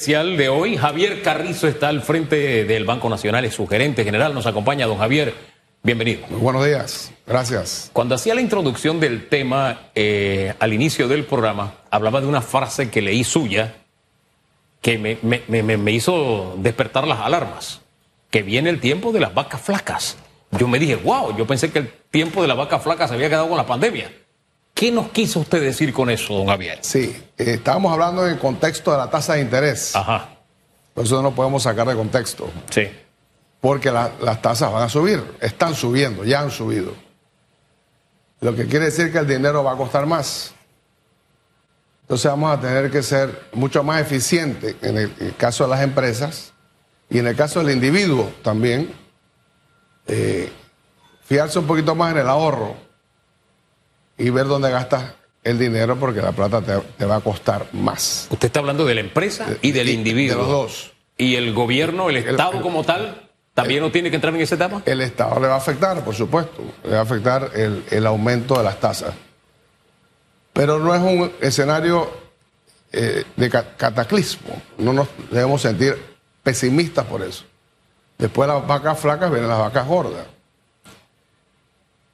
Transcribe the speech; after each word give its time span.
especial 0.00 0.36
de 0.36 0.48
hoy. 0.48 0.76
Javier 0.76 1.22
Carrizo 1.22 1.66
está 1.66 1.88
al 1.88 2.02
frente 2.02 2.64
del 2.64 2.84
Banco 2.84 3.08
Nacional, 3.08 3.44
es 3.44 3.54
su 3.54 3.66
gerente 3.66 4.04
general. 4.04 4.32
Nos 4.32 4.46
acompaña 4.46 4.86
don 4.86 4.96
Javier. 4.96 5.34
Bienvenido. 5.82 6.24
Muy 6.30 6.38
buenos 6.38 6.64
días, 6.64 7.10
gracias. 7.26 7.90
Cuando 7.92 8.14
hacía 8.14 8.36
la 8.36 8.40
introducción 8.40 9.00
del 9.00 9.28
tema 9.28 9.90
eh, 9.96 10.54
al 10.60 10.72
inicio 10.72 11.08
del 11.08 11.24
programa, 11.24 11.74
hablaba 11.90 12.20
de 12.20 12.28
una 12.28 12.42
frase 12.42 12.90
que 12.90 13.02
leí 13.02 13.24
suya 13.24 13.74
que 14.82 14.98
me, 14.98 15.18
me- 15.22 15.42
me- 15.64 15.76
me 15.76 15.90
hizo 15.90 16.54
despertar 16.58 17.04
las 17.08 17.18
alarmas, 17.18 17.80
que 18.30 18.44
viene 18.44 18.70
el 18.70 18.78
tiempo 18.78 19.10
de 19.10 19.18
las 19.18 19.34
vacas 19.34 19.60
flacas. 19.60 20.16
Yo 20.52 20.68
me 20.68 20.78
dije, 20.78 20.94
wow, 20.94 21.36
yo 21.36 21.44
pensé 21.44 21.72
que 21.72 21.80
el 21.80 21.88
tiempo 22.12 22.40
de 22.40 22.46
las 22.46 22.56
vacas 22.56 22.84
flacas 22.84 23.10
se 23.10 23.16
había 23.16 23.28
quedado 23.30 23.48
con 23.48 23.56
la 23.56 23.66
pandemia. 23.66 24.12
¿Qué 24.78 24.92
nos 24.92 25.08
quiso 25.08 25.40
usted 25.40 25.60
decir 25.60 25.92
con 25.92 26.08
eso, 26.08 26.34
don 26.34 26.46
Javier? 26.46 26.78
Sí, 26.82 27.06
eh, 27.36 27.54
estábamos 27.54 27.92
hablando 27.92 28.24
en 28.24 28.34
el 28.34 28.38
contexto 28.38 28.92
de 28.92 28.98
la 28.98 29.10
tasa 29.10 29.34
de 29.34 29.40
interés, 29.40 29.96
Ajá, 29.96 30.28
por 30.94 31.04
eso 31.04 31.16
no 31.16 31.22
lo 31.22 31.30
podemos 31.32 31.64
sacar 31.64 31.84
de 31.88 31.96
contexto, 31.96 32.48
sí. 32.70 32.88
porque 33.60 33.90
la- 33.90 34.12
las 34.22 34.40
tasas 34.40 34.72
van 34.72 34.84
a 34.84 34.88
subir, 34.88 35.20
están 35.40 35.74
subiendo, 35.74 36.22
ya 36.24 36.42
han 36.42 36.52
subido. 36.52 36.92
Lo 38.40 38.54
que 38.54 38.66
quiere 38.66 38.84
decir 38.84 39.10
que 39.10 39.18
el 39.18 39.26
dinero 39.26 39.64
va 39.64 39.72
a 39.72 39.76
costar 39.76 40.06
más. 40.06 40.54
Entonces 42.02 42.30
vamos 42.30 42.56
a 42.56 42.60
tener 42.60 42.88
que 42.88 43.02
ser 43.02 43.48
mucho 43.54 43.82
más 43.82 44.00
eficientes 44.00 44.76
en 44.80 44.96
el, 44.96 45.12
en 45.18 45.26
el 45.26 45.36
caso 45.36 45.64
de 45.64 45.70
las 45.70 45.82
empresas 45.82 46.52
y 47.10 47.18
en 47.18 47.26
el 47.26 47.34
caso 47.34 47.58
del 47.64 47.74
individuo 47.74 48.30
también, 48.42 48.94
eh, 50.06 50.52
fiarse 51.24 51.58
un 51.58 51.66
poquito 51.66 51.96
más 51.96 52.12
en 52.12 52.18
el 52.18 52.28
ahorro 52.28 52.76
y 54.18 54.30
ver 54.30 54.46
dónde 54.46 54.70
gastas 54.70 55.14
el 55.44 55.58
dinero 55.58 55.96
porque 55.96 56.20
la 56.20 56.32
plata 56.32 56.60
te, 56.60 56.76
te 56.98 57.04
va 57.06 57.16
a 57.16 57.20
costar 57.20 57.66
más. 57.72 58.26
Usted 58.30 58.46
está 58.46 58.60
hablando 58.60 58.84
de 58.84 58.94
la 58.96 59.00
empresa 59.00 59.46
y 59.62 59.72
del 59.72 59.88
individuo. 59.88 60.36
De 60.36 60.42
los 60.42 60.50
dos. 60.50 60.92
¿Y 61.16 61.36
el 61.36 61.52
gobierno, 61.54 62.10
el 62.10 62.16
Estado 62.18 62.52
el- 62.54 62.60
como 62.62 62.84
tal, 62.84 63.28
también 63.54 63.80
no 63.82 63.90
tiene 63.90 64.10
que 64.10 64.16
entrar 64.16 64.34
en 64.34 64.40
ese 64.40 64.56
tema? 64.56 64.82
El 64.84 65.00
Estado 65.00 65.40
le 65.40 65.48
va 65.48 65.54
a 65.54 65.58
afectar, 65.58 66.04
por 66.04 66.14
supuesto, 66.14 66.62
le 66.84 66.90
va 66.90 66.98
a 66.98 67.02
afectar 67.02 67.50
el, 67.54 68.06
aumento 68.06 68.56
de 68.58 68.64
las 68.64 68.78
tasas. 68.78 69.14
Pero 70.52 70.78
no 70.78 70.94
es 70.94 71.00
un 71.00 71.32
escenario 71.40 72.10
eh, 72.92 73.24
de 73.36 73.50
ca- 73.50 73.76
cataclismo, 73.76 74.60
no 74.78 74.92
nos 74.92 75.08
debemos 75.30 75.62
sentir 75.62 75.96
pesimistas 76.42 77.04
por 77.06 77.22
eso. 77.22 77.44
Después 78.16 78.48
de 78.48 78.54
las 78.54 78.66
vacas 78.66 78.98
flacas 78.98 79.30
vienen 79.30 79.48
las 79.48 79.58
vacas 79.58 79.86
gordas. 79.86 80.26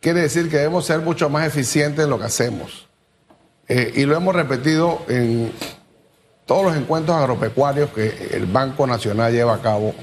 Quiere 0.05 0.21
decir 0.21 0.51
que 0.51 0.59
debemos 0.59 0.85
ser 0.85 1.01
mucho 1.01 1.31
más 1.31 1.47
eficientes 1.47 2.05
en 2.05 2.11
lo 2.11 2.19
que 2.19 2.27
hacemos. 2.27 2.87
Eh, 3.67 3.91
y 3.97 4.05
lo 4.05 4.15
hemos 4.15 4.35
repetido 4.35 5.01
en 5.09 5.51
todos 6.45 6.63
los 6.63 6.77
encuentros 6.77 7.17
agropecuarios 7.17 7.89
que 7.89 8.29
el 8.33 8.45
Banco 8.45 8.87
Nacional 8.87 9.33
lleva 9.33 9.55
a 9.55 9.63
cabo 9.63 9.95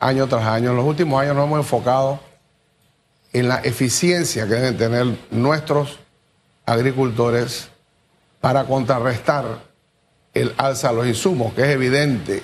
año 0.00 0.26
tras 0.26 0.44
año. 0.44 0.72
En 0.72 0.76
los 0.76 0.84
últimos 0.84 1.18
años 1.18 1.34
nos 1.34 1.46
hemos 1.46 1.60
enfocado 1.60 2.20
en 3.32 3.48
la 3.48 3.62
eficiencia 3.62 4.46
que 4.46 4.52
deben 4.56 4.76
tener 4.76 5.06
nuestros 5.30 5.98
agricultores 6.66 7.70
para 8.42 8.64
contrarrestar 8.64 9.62
el 10.34 10.52
alza 10.58 10.90
de 10.90 10.94
los 10.96 11.06
insumos, 11.06 11.54
que 11.54 11.62
es 11.62 11.68
evidente 11.68 12.42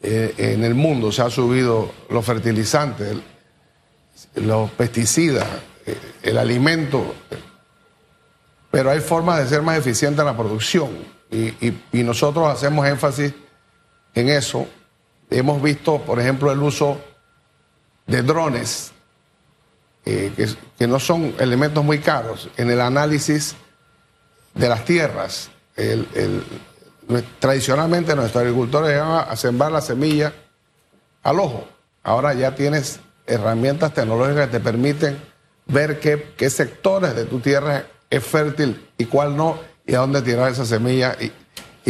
eh, 0.00 0.32
en 0.38 0.64
el 0.64 0.74
mundo. 0.74 1.12
Se 1.12 1.20
han 1.20 1.30
subido 1.30 1.90
los 2.08 2.24
fertilizantes, 2.24 3.18
los 4.34 4.70
pesticidas, 4.72 5.46
eh, 5.86 5.96
el 6.22 6.38
alimento, 6.38 7.14
pero 8.70 8.90
hay 8.90 9.00
formas 9.00 9.38
de 9.38 9.48
ser 9.48 9.62
más 9.62 9.78
eficiente 9.78 10.20
en 10.20 10.26
la 10.26 10.36
producción 10.36 10.90
y, 11.30 12.02
nosotros 12.02 12.48
hacemos 12.48 12.86
énfasis 12.86 13.32
en 14.14 14.28
eso. 14.28 14.66
Hemos 15.28 15.60
visto, 15.60 16.00
por 16.02 16.20
ejemplo, 16.20 16.52
el 16.52 16.62
uso 16.62 17.00
de 18.06 18.22
drones, 18.22 18.92
eh, 20.04 20.32
que, 20.78 20.86
no 20.86 21.00
son 21.00 21.34
elementos 21.38 21.84
muy 21.84 21.98
caros, 21.98 22.48
en 22.56 22.70
el 22.70 22.80
análisis 22.80 23.56
de 24.54 24.68
las 24.68 24.84
tierras. 24.84 25.50
Tradicionalmente 27.40 28.14
nuestros 28.14 28.42
agricultores 28.42 28.90
llegaban 28.90 29.26
a 29.28 29.36
sembrar 29.36 29.72
la 29.72 29.80
semilla 29.80 30.32
al 31.22 31.40
ojo. 31.40 31.66
Ahora 32.04 32.34
ya 32.34 32.54
tienes 32.54 33.00
herramientas 33.26 33.92
tecnológicas 33.94 34.46
que 34.46 34.52
te 34.58 34.60
permiten 34.60 35.16
ver 35.66 35.98
qué, 36.00 36.28
qué 36.36 36.48
sectores 36.50 37.14
de 37.16 37.24
tu 37.24 37.40
tierra 37.40 37.86
es 38.08 38.24
fértil 38.24 38.80
y 38.98 39.06
cuál 39.06 39.36
no, 39.36 39.58
y 39.86 39.94
a 39.94 39.98
dónde 39.98 40.22
tirar 40.22 40.50
esa 40.52 40.64
semilla 40.64 41.16
y, 41.20 41.30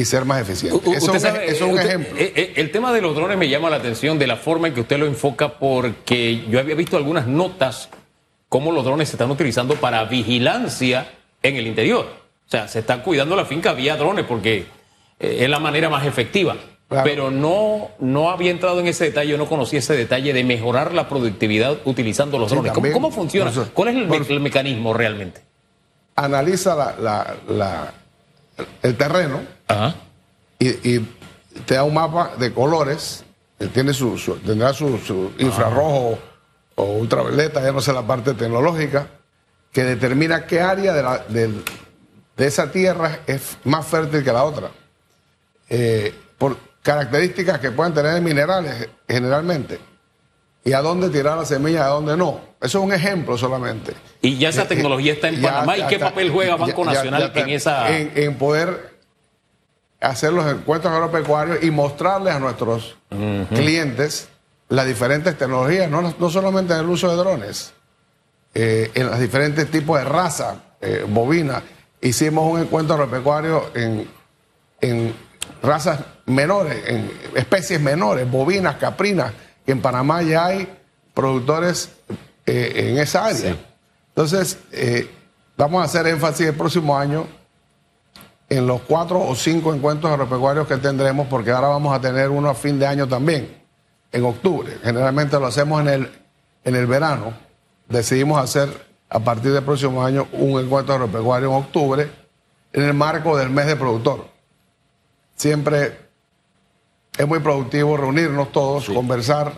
y 0.01 0.05
ser 0.05 0.25
más 0.25 0.41
eficiente. 0.41 0.77
U- 0.89 0.93
Eso, 0.93 1.07
es 1.07 1.09
un 1.09 1.17
ej- 1.17 1.21
sabe, 1.21 1.45
eso 1.47 1.55
es 1.55 1.63
un 1.63 1.71
usted- 1.79 1.87
ejemplo. 1.87 2.17
eh, 2.19 2.33
eh, 2.37 2.53
el 2.57 2.71
tema 2.71 2.93
de 2.93 3.01
los 3.03 3.15
drones 3.15 3.37
me 3.39 3.49
llama 3.49 3.69
la 3.71 3.77
atención 3.77 4.19
de 4.19 4.27
la 4.27 4.37
forma 4.37 4.69
en 4.69 4.75
que 4.75 4.81
usted 4.81 4.99
lo 4.99 5.07
enfoca 5.07 5.59
porque 5.59 6.45
yo 6.49 6.59
había 6.59 6.75
visto 6.75 6.97
algunas 6.97 7.27
notas 7.27 7.89
cómo 8.49 8.73
los 8.73 8.85
drones 8.85 9.09
se 9.09 9.17
están 9.17 9.31
utilizando 9.31 9.75
para 9.77 10.05
vigilancia 10.05 11.11
en 11.43 11.57
el 11.57 11.67
interior. 11.67 12.07
O 12.47 12.51
sea, 12.51 12.69
se 12.69 12.79
están 12.79 13.03
cuidando 13.03 13.35
la 13.37 13.45
finca 13.45 13.73
vía 13.73 13.97
drones 13.97 14.25
porque 14.25 14.67
eh, 15.19 15.39
es 15.41 15.49
la 15.51 15.59
manera 15.59 15.89
más 15.91 16.07
efectiva. 16.07 16.57
Claro. 16.89 17.05
Pero 17.05 17.31
no, 17.33 17.89
no 17.99 18.31
había 18.31 18.53
entrado 18.53 18.79
en 18.79 18.87
ese 18.87 19.05
detalle, 19.07 19.31
yo 19.33 19.39
no 19.39 19.47
conocía 19.49 19.81
ese 19.81 19.97
detalle 19.97 20.33
de 20.33 20.45
mejorar 20.45 20.95
la 20.95 21.09
productividad 21.09 21.79
utilizando 21.85 22.39
los 22.39 22.49
Sí, 22.49 22.55
drones. 22.55 22.71
¿Cómo, 22.73 22.83
también. 22.83 22.93
cómo 22.95 23.11
funciona? 23.11 23.51
Eso- 23.51 23.69
¿Cuál 23.75 23.89
es 23.89 23.97
el, 23.97 24.07
me- 24.07 24.19
por- 24.19 24.31
el 24.31 24.41
mecanismo 24.41 24.95
realmente? 24.95 25.43
Analiza 26.15 26.75
la- 26.77 26.95
la- 27.01 27.37
la- 27.49 27.95
el 28.83 28.97
terreno 28.97 29.41
Ajá. 29.67 29.97
y, 30.61 30.69
y 30.97 31.09
te 31.67 31.75
da 31.75 31.83
un 31.83 31.95
mapa 31.95 32.33
de 32.39 32.53
colores, 32.53 33.25
eh, 33.59 33.67
tiene 33.75 33.93
su, 33.93 34.17
su- 34.17 34.37
tendrá 34.37 34.73
su, 34.73 34.97
su 34.99 35.33
infrarrojo 35.39 36.19
o 36.77 36.85
ultravioleta, 36.85 37.63
ya 37.63 37.73
no 37.73 37.81
sé 37.81 37.93
la 37.93 38.07
parte 38.07 38.33
tecnológica, 38.35 39.09
que 39.73 39.83
determina 39.83 40.47
qué 40.47 40.61
área 40.61 40.93
de, 41.29 41.51
de 42.37 42.47
esa 42.47 42.71
tierra 42.71 43.21
es 43.27 43.57
más 43.65 43.85
fértil 43.87 44.23
que 44.23 44.33
la 44.33 44.45
otra. 44.45 44.71
Eh, 45.69 46.15
por 46.39 46.57
características 46.87 47.59
que 47.59 47.73
pueden 47.73 47.93
tener 47.93 48.23
minerales 48.23 48.89
generalmente. 49.09 49.81
Y 50.65 50.73
a 50.73 50.81
dónde 50.83 51.11
tirar 51.11 51.37
la 51.37 51.45
semilla, 51.45 51.85
a 51.87 51.89
dónde 51.89 52.17
no. 52.17 52.41
Eso 52.61 52.79
es 52.79 52.85
un 52.85 52.93
ejemplo 52.93 53.37
solamente. 53.37 53.93
Y 54.23 54.39
ya 54.39 54.49
esa 54.51 54.63
Eh, 54.63 54.67
tecnología 54.67 55.13
está 55.13 55.29
en 55.29 55.41
ya- 55.41 55.49
Panamá. 55.53 55.77
¿Y 55.79 55.83
qué 55.89 55.97
está- 55.97 56.09
papel 56.11 56.31
juega 56.31 56.57
Banco 56.57 56.85
ya- 56.85 56.93
Nacional 56.93 57.33
ya 57.35 57.41
en 57.41 57.49
esa...? 57.51 57.97
En, 57.97 58.13
en 58.15 58.35
poder 58.39 58.97
hacer 60.01 60.33
los 60.33 60.47
encuentros 60.51 60.93
agropecuarios 60.93 61.63
y 61.63 61.71
mostrarles 61.71 62.35
a 62.35 62.39
nuestros 62.39 62.97
clientes 63.51 64.29
las 64.69 64.87
diferentes 64.87 65.37
tecnologías, 65.39 65.91
no, 65.91 66.03
no 66.19 66.31
solamente 66.31 66.73
en 66.75 66.81
el 66.81 66.87
uso 66.87 67.09
de 67.11 67.17
drones, 67.17 67.73
eh, 68.55 68.91
en 68.95 69.07
los 69.07 69.19
diferentes 69.21 69.71
tipos 69.71 69.99
de 69.99 70.05
raza 70.05 70.57
eh, 70.81 71.05
bovina. 71.09 71.63
Hicimos 72.01 72.53
un 72.53 72.61
encuentro 72.61 72.95
agropecuario 72.95 73.71
en, 73.75 74.09
en 74.81 75.15
razas 75.63 76.01
menores, 76.27 76.83
en 76.87 77.11
especies 77.35 77.81
menores, 77.81 78.31
bovinas, 78.31 78.77
caprinas, 78.77 79.33
que 79.65 79.73
en 79.73 79.81
Panamá 79.81 80.23
ya 80.23 80.47
hay 80.47 80.69
productores 81.15 81.91
eh, 82.45 82.91
en 82.91 82.99
esa 82.99 83.27
área. 83.27 83.53
Sí. 83.53 83.59
Entonces, 84.09 84.59
eh, 84.73 85.11
vamos 85.57 85.83
a 85.83 85.85
hacer 85.85 86.07
énfasis 86.07 86.49
el 86.49 86.55
próximo 86.55 86.97
año 86.97 87.27
en 88.49 88.67
los 88.67 88.83
cuatro 88.83 89.21
o 89.21 89.35
cinco 89.35 89.75
encuentros 89.75 90.13
agropecuarios 90.13 90.69
que 90.69 90.77
tendremos, 90.77 91.27
porque 91.29 91.51
ahora 91.51 91.69
vamos 91.69 91.95
a 91.95 92.01
tener 92.01 92.31
uno 92.31 92.49
a 92.49 92.55
fin 92.55 92.79
de 92.79 92.87
año 92.87 93.09
también, 93.09 93.63
en 94.13 94.25
octubre. 94.25 94.79
Generalmente 94.83 95.39
lo 95.39 95.47
hacemos 95.47 95.81
en 95.81 95.89
el, 95.89 96.11
en 96.65 96.77
el 96.77 96.87
verano. 96.87 97.35
Decidimos 97.89 98.41
hacer 98.43 98.87
a 99.09 99.21
partir 99.21 99.53
del 99.53 99.65
próximo 99.65 100.05
año 100.05 100.29
un 100.33 100.61
encuentro 100.61 100.95
agropecuario 100.95 101.49
en 101.49 101.55
octubre, 101.55 102.11
en 102.73 102.83
el 102.83 102.95
marco 102.95 103.37
del 103.37 103.51
mes 103.51 103.67
de 103.67 103.77
productor. 103.77 104.29
Siempre 105.35 106.06
es 107.19 107.27
muy 107.27 107.41
productivo 107.41 107.97
reunirnos 107.97 108.53
todos, 108.53 108.89
conversar 108.89 109.53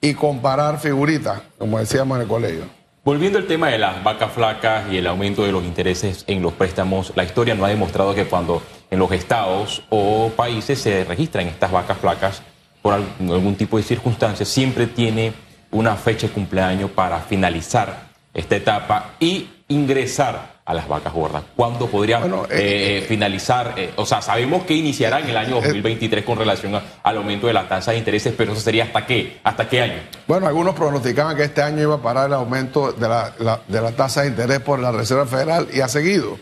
y 0.00 0.14
comparar 0.14 0.78
figuritas, 0.78 1.40
como 1.58 1.78
decíamos 1.78 2.16
en 2.16 2.22
el 2.22 2.28
colegio. 2.28 2.62
Volviendo 3.04 3.38
al 3.38 3.46
tema 3.46 3.68
de 3.68 3.78
las 3.78 4.02
vacas 4.04 4.32
flacas 4.32 4.84
y 4.92 4.98
el 4.98 5.06
aumento 5.06 5.42
de 5.44 5.52
los 5.52 5.64
intereses 5.64 6.24
en 6.26 6.42
los 6.42 6.52
préstamos, 6.52 7.12
la 7.16 7.24
historia 7.24 7.54
nos 7.54 7.64
ha 7.64 7.68
demostrado 7.68 8.14
que 8.14 8.26
cuando 8.26 8.62
en 8.90 8.98
los 8.98 9.10
estados 9.12 9.82
o 9.88 10.30
países 10.36 10.78
se 10.80 11.04
registran 11.04 11.46
estas 11.46 11.70
vacas 11.72 11.96
flacas 11.98 12.42
por 12.82 12.92
al- 12.94 13.06
algún 13.20 13.54
tipo 13.56 13.76
de 13.78 13.82
circunstancias, 13.82 14.48
siempre 14.48 14.86
tiene 14.86 15.32
una 15.70 15.96
fecha 15.96 16.26
de 16.26 16.32
cumpleaños 16.34 16.90
para 16.90 17.20
finalizar 17.20 18.08
esta 18.34 18.56
etapa 18.56 19.12
y 19.20 19.48
ingresar 19.68 20.57
a 20.68 20.74
las 20.74 20.86
vacas 20.86 21.14
gordas. 21.14 21.42
¿Cuándo 21.56 21.86
podría 21.86 22.18
Bueno, 22.18 22.44
eh, 22.44 22.98
eh, 23.02 23.06
finalizar? 23.08 23.72
Eh, 23.76 23.90
o 23.96 24.04
sea, 24.04 24.20
sabemos 24.20 24.64
que 24.64 24.74
iniciará 24.74 25.18
en 25.20 25.30
el 25.30 25.36
año 25.38 25.54
2023 25.62 26.22
con 26.26 26.36
relación 26.38 26.74
a- 26.74 26.82
al 27.02 27.16
aumento 27.16 27.46
de 27.46 27.54
la 27.54 27.66
tasa 27.66 27.92
de 27.92 27.96
intereses, 27.98 28.34
pero 28.36 28.52
eso 28.52 28.60
sería 28.60 28.84
hasta 28.84 29.06
qué? 29.06 29.40
¿Hasta 29.44 29.66
qué 29.66 29.80
año? 29.80 30.02
Bueno, 30.26 30.46
algunos 30.46 30.74
pronosticaban 30.74 31.34
que 31.36 31.44
este 31.44 31.62
año 31.62 31.80
iba 31.82 31.94
a 31.94 32.02
parar 32.02 32.26
el 32.26 32.34
aumento 32.34 32.92
de 32.92 33.08
la, 33.08 33.32
la- 33.38 33.60
de 33.66 33.80
la 33.80 33.92
tasa 33.92 34.20
de 34.22 34.28
interés 34.28 34.60
por 34.60 34.78
la 34.78 34.92
Reserva 34.92 35.24
Federal 35.24 35.68
y 35.72 35.80
ha 35.80 35.88
seguido. 35.88 36.38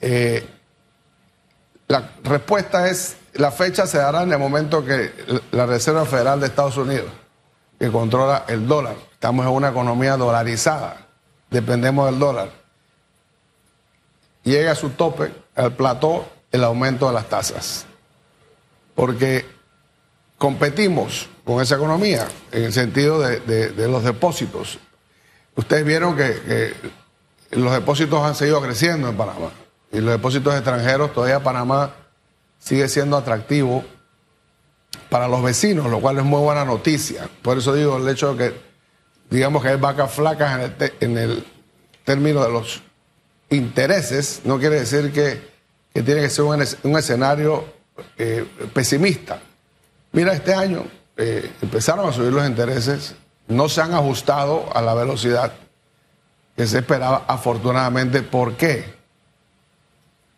Eh, 0.00 0.46
la 1.88 2.10
respuesta 2.22 2.88
es 2.88 3.16
la 3.34 3.50
fecha 3.50 3.86
se 3.86 3.98
dará 3.98 4.22
en 4.22 4.32
el 4.32 4.38
momento 4.38 4.84
que 4.84 5.10
la 5.50 5.66
Reserva 5.66 6.04
Federal 6.04 6.38
de 6.38 6.46
Estados 6.46 6.76
Unidos, 6.76 7.10
que 7.78 7.90
controla 7.90 8.44
el 8.46 8.68
dólar, 8.68 8.94
estamos 9.12 9.44
en 9.46 9.52
una 9.52 9.70
economía 9.70 10.16
dolarizada, 10.16 11.08
dependemos 11.50 12.06
del 12.06 12.18
dólar, 12.20 12.61
llega 14.42 14.72
a 14.72 14.74
su 14.74 14.90
tope, 14.90 15.32
al 15.54 15.74
plató, 15.74 16.26
el 16.50 16.64
aumento 16.64 17.08
de 17.08 17.14
las 17.14 17.28
tasas. 17.28 17.86
Porque 18.94 19.46
competimos 20.38 21.28
con 21.44 21.62
esa 21.62 21.76
economía 21.76 22.28
en 22.50 22.64
el 22.64 22.72
sentido 22.72 23.20
de, 23.20 23.88
los 23.88 24.04
depósitos. 24.04 24.78
Ustedes 25.54 25.84
vieron 25.84 26.16
que, 26.16 26.74
los 27.50 27.72
depósitos 27.72 28.22
han 28.22 28.34
seguido 28.34 28.60
creciendo 28.62 29.08
en 29.08 29.16
Panamá 29.16 29.50
y 29.92 30.00
los 30.00 30.12
depósitos 30.12 30.54
extranjeros 30.54 31.12
todavía 31.12 31.40
Panamá 31.40 31.94
sigue 32.58 32.88
siendo 32.88 33.16
atractivo 33.16 33.84
para 35.10 35.28
los 35.28 35.42
vecinos, 35.42 35.90
lo 35.90 36.00
cual 36.00 36.18
es 36.18 36.24
muy 36.24 36.40
buena 36.40 36.64
noticia. 36.64 37.28
Por 37.42 37.58
eso 37.58 37.74
digo 37.74 37.98
el 37.98 38.08
hecho 38.08 38.34
de 38.34 38.38
que, 38.50 38.60
digamos 39.28 39.62
que 39.62 39.68
hay 39.68 39.76
vacas 39.76 40.10
flacas 40.10 40.72
en 41.00 41.18
el, 41.18 41.46
término 42.04 42.42
de 42.42 42.50
los 42.50 42.82
intereses, 43.52 44.42
no 44.44 44.58
quiere 44.58 44.80
decir 44.80 45.12
que, 45.12 45.52
tiene 45.92 46.22
que 46.22 46.30
ser 46.30 46.44
un, 46.44 46.96
escenario 46.96 47.64
eh, 48.16 48.46
pesimista. 48.72 49.40
Mira, 50.12 50.32
este 50.32 50.54
año 50.54 50.84
eh, 51.16 51.52
empezaron 51.60 52.08
a 52.08 52.12
subir 52.12 52.32
los 52.32 52.46
intereses, 52.46 53.14
no 53.48 53.68
se 53.68 53.82
han 53.82 53.92
ajustado 53.92 54.74
a 54.74 54.80
la 54.80 54.94
velocidad 54.94 55.52
que 56.56 56.66
se 56.66 56.78
esperaba, 56.78 57.24
afortunadamente. 57.28 58.22
¿Por 58.22 58.56
qué? 58.56 58.94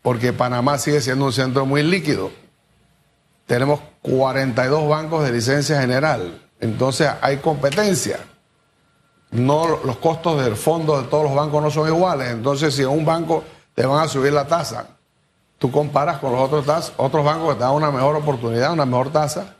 Porque 0.02 0.32
Panamá 0.32 0.78
sigue 0.78 1.00
siendo 1.00 1.24
un 1.24 1.32
centro 1.32 1.66
muy 1.66 1.82
líquido. 1.82 2.30
Tenemos 3.46 3.80
42 4.02 4.88
bancos 4.88 5.24
de 5.24 5.32
licencia 5.32 5.80
general, 5.80 6.42
entonces 6.60 7.10
hay 7.20 7.36
competencia. 7.38 8.18
No, 9.34 9.80
los 9.84 9.96
costos 9.96 10.42
del 10.44 10.54
fondo 10.54 11.02
de 11.02 11.08
todos 11.08 11.24
los 11.24 11.34
bancos 11.34 11.60
no 11.60 11.70
son 11.70 11.88
iguales, 11.88 12.30
entonces 12.30 12.72
si 12.72 12.84
a 12.84 12.88
un 12.88 13.04
banco 13.04 13.42
te 13.74 13.84
van 13.84 14.04
a 14.04 14.08
subir 14.08 14.32
la 14.32 14.46
tasa, 14.46 14.86
tú 15.58 15.72
comparas 15.72 16.18
con 16.18 16.30
los 16.32 16.40
otros, 16.40 16.92
otros 16.96 17.24
bancos 17.24 17.48
que 17.48 17.54
te 17.54 17.64
dan 17.64 17.72
una 17.72 17.90
mejor 17.90 18.14
oportunidad, 18.14 18.72
una 18.72 18.86
mejor 18.86 19.10
tasa, 19.10 19.56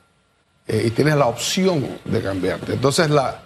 eh, 0.65 0.83
y 0.85 0.91
tienes 0.91 1.15
la 1.17 1.25
opción 1.25 1.99
de 2.05 2.23
cambiarte. 2.23 2.73
Entonces 2.73 3.09
la, 3.09 3.41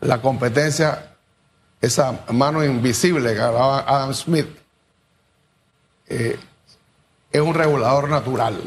la 0.00 0.22
competencia, 0.22 1.14
esa 1.78 2.20
mano 2.32 2.64
invisible 2.64 3.34
que 3.34 3.40
hablaba 3.40 3.84
Adam 3.86 4.14
Smith, 4.14 4.48
eh, 6.08 6.38
es 7.30 7.40
un 7.40 7.52
regulador 7.52 8.08
natural. 8.08 8.58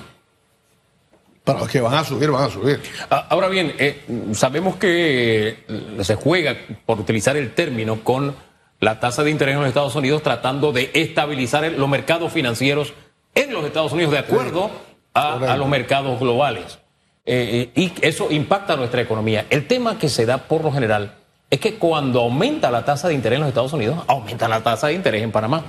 Para 1.50 1.60
los 1.62 1.69
que 1.69 1.81
van 1.81 1.96
a 1.96 2.04
subir, 2.04 2.30
van 2.30 2.44
a 2.44 2.50
subir. 2.50 2.80
Ah, 3.10 3.25
ahora 3.30 3.48
bien, 3.48 3.74
eh, 3.80 4.04
sabemos 4.34 4.75
que 4.75 5.63
se 6.01 6.16
juega, 6.16 6.56
por 6.86 7.00
utilizar 7.00 7.36
el 7.38 7.54
término, 7.54 8.04
con 8.04 8.36
la 8.80 9.00
tasa 9.00 9.24
de 9.24 9.31
interés 9.31 9.56
en 9.56 9.62
los 9.62 9.68
Estados 9.68 9.96
Unidos, 9.96 10.22
tratando 10.22 10.72
de 10.72 10.92
estabilizar 10.94 11.69
los 11.72 11.90
mercados 11.90 12.31
financieros 12.31 12.94
en 13.34 13.51
los 13.51 13.66
Estados 13.66 13.92
Unidos 13.94 14.12
de 14.12 14.19
acuerdo 14.19 14.69
a 15.13 15.57
los 15.57 15.68
mercados 15.68 16.19
globales. 16.19 16.80
Eh, 17.25 17.72
y 17.75 17.94
eso 18.02 18.28
impacta 18.30 18.74
a 18.74 18.75
nuestra 18.75 19.02
economía. 19.02 19.45
El 19.50 19.68
tema 19.68 19.98
que 19.98 20.10
se 20.10 20.25
da 20.25 20.38
por 20.38 20.63
lo 20.63 20.72
general 20.72 21.16
es 21.50 21.60
que 21.60 21.75
cuando 21.75 22.22
aumenta 22.22 22.72
la 22.72 22.86
tasa 22.86 23.07
de 23.07 23.16
interés 23.16 23.38
en 23.38 23.42
los 23.42 23.50
Estados 23.50 23.74
Unidos, 23.74 24.04
aumenta 24.07 24.48
la 24.48 24.62
tasa 24.62 24.88
de 24.88 24.94
interés 24.94 25.24
en 25.24 25.31
Panamá. 25.31 25.63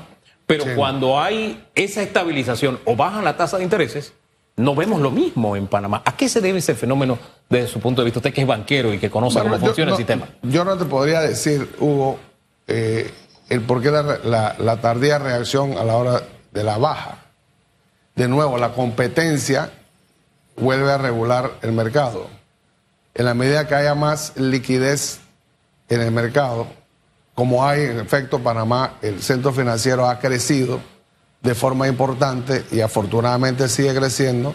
Pero 0.47 0.65
cuando 0.75 1.21
hay 1.21 1.65
esa 1.75 2.03
estabilización 2.03 2.81
o 2.85 2.97
baja 2.97 3.23
la 3.23 3.37
tasa 3.37 3.57
de 3.57 3.65
intereses, 3.65 4.15
no 4.61 4.75
vemos 4.75 5.01
lo 5.01 5.11
mismo 5.11 5.57
en 5.57 5.67
Panamá. 5.67 6.03
¿A 6.05 6.17
qué 6.17 6.29
se 6.29 6.41
debe 6.41 6.59
ese 6.59 6.75
fenómeno 6.75 7.19
desde 7.49 7.69
su 7.69 7.81
punto 7.81 8.03
de 8.03 8.07
vista? 8.07 8.19
Usted 8.21 8.33
que 8.33 8.43
es 8.43 8.47
banquero 8.47 8.93
y 8.93 8.99
que 8.99 9.11
conoce 9.11 9.41
cómo 9.41 9.59
funciona 9.59 9.93
el 9.93 9.97
sistema. 9.97 10.29
Yo 10.43 10.65
no 10.65 10.77
te 10.77 10.85
podría 10.85 11.21
decir, 11.21 11.69
Hugo, 11.79 12.19
eh, 12.67 13.11
el 13.49 13.63
por 13.63 13.83
qué 13.83 13.91
la, 13.91 14.55
la 14.59 14.81
tardía 14.81 15.19
reacción 15.19 15.77
a 15.77 15.85
la 15.85 15.97
hora 15.97 16.23
de 16.53 16.65
la 16.65 16.79
baja. 16.79 17.19
De 18.15 18.29
nuevo, 18.29 18.59
la 18.59 18.73
competencia 18.73 19.71
vuelve 20.57 20.93
a 20.93 20.99
regular 20.99 21.53
el 21.63 21.73
mercado. 21.73 22.29
En 23.15 23.25
la 23.25 23.35
medida 23.35 23.67
que 23.67 23.75
haya 23.75 23.95
más 23.95 24.37
liquidez 24.37 25.21
en 25.89 26.01
el 26.01 26.13
mercado, 26.13 26.67
como 27.35 27.67
hay 27.67 27.83
en 27.83 27.99
efecto 27.99 28.39
Panamá, 28.41 28.99
el 29.03 29.23
centro 29.23 29.53
financiero 29.53 30.07
ha 30.07 30.19
crecido 30.19 30.81
de 31.43 31.55
forma 31.55 31.89
importante 31.89 32.65
y 32.71 32.81
afortunadamente 32.81 33.69
sigue 33.69 33.95
creciendo, 33.95 34.55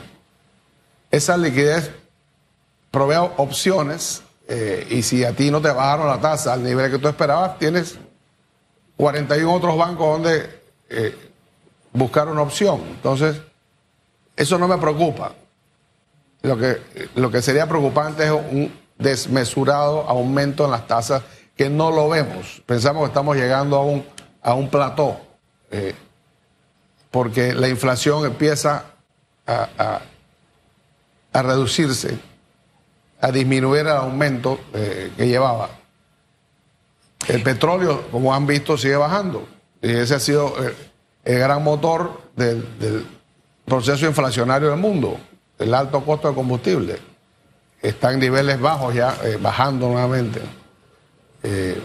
esa 1.12 1.38
liquidez 1.38 1.92
provee 2.92 3.30
opciones 3.38 4.22
eh, 4.48 4.88
y 4.90 5.02
si 5.02 5.24
a 5.24 5.34
ti 5.34 5.50
no 5.50 5.62
te 5.62 5.72
bajaron 5.72 6.08
la 6.08 6.20
tasa 6.20 6.54
al 6.54 6.64
nivel 6.64 6.92
que 6.92 7.00
tú 7.00 7.08
esperabas, 7.08 7.58
tienes 7.58 7.98
41 8.98 9.54
otros 9.54 9.78
bancos 9.78 10.08
donde 10.08 10.62
eh, 10.90 11.16
buscar 11.92 12.28
una 12.28 12.42
opción. 12.42 12.82
Entonces, 12.90 13.38
eso 14.36 14.58
no 14.58 14.68
me 14.68 14.78
preocupa. 14.78 15.34
Lo 16.42 16.58
que, 16.58 17.10
lo 17.16 17.32
que 17.32 17.42
sería 17.42 17.68
preocupante 17.68 18.26
es 18.26 18.32
un 18.32 18.72
desmesurado 18.98 20.02
aumento 20.08 20.66
en 20.66 20.72
las 20.72 20.88
tasas 20.88 21.24
que 21.56 21.70
no 21.70 21.90
lo 21.90 22.10
vemos. 22.10 22.62
Pensamos 22.66 23.04
que 23.04 23.08
estamos 23.08 23.36
llegando 23.36 23.78
a 23.78 23.82
un, 23.82 24.06
a 24.42 24.54
un 24.54 24.70
plató, 24.70 25.20
eh, 25.72 25.96
porque 27.16 27.54
la 27.54 27.70
inflación 27.70 28.26
empieza 28.26 28.88
a, 29.48 30.02
a, 31.32 31.42
reducirse, 31.42 32.20
a 33.22 33.32
disminuir 33.32 33.84
el 33.84 33.94
aumento 33.94 34.60
eh, 34.74 35.14
que 35.16 35.26
llevaba. 35.26 35.70
El 37.30 37.42
petróleo, 37.42 38.10
como 38.12 38.36
han 38.36 38.46
visto, 38.46 38.78
sigue 38.78 38.98
bajando. 38.98 39.48
Y 39.82 39.92
ese 39.92 40.16
ha 40.16 40.20
sido 40.20 40.56
el, 41.24 41.40
gran 41.40 41.64
motor 41.64 42.22
del, 42.36 43.08
proceso 43.64 44.06
inflacionario 44.06 44.72
del 44.72 44.80
mundo 44.80 45.18
el 45.58 45.74
alto 45.74 46.04
costo 46.04 46.28
de 46.28 46.36
combustible 46.36 47.00
está 47.82 48.12
en 48.12 48.20
niveles 48.20 48.60
bajos 48.60 48.94
ya, 48.94 49.16
eh, 49.24 49.38
bajando 49.40 49.88
nuevamente. 49.88 50.42
Eh, 51.44 51.82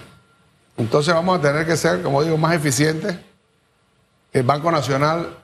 entonces 0.77 1.15
vamos 1.15 1.39
a 1.39 1.41
tener 1.41 1.65
que 1.65 1.77
ser, 1.77 2.03
como 2.03 2.25
digo, 2.25 2.37
más 2.37 2.57
eficientes. 2.57 3.30
El 4.33 4.43
Banco 4.45 4.71
Nacional 4.71 5.37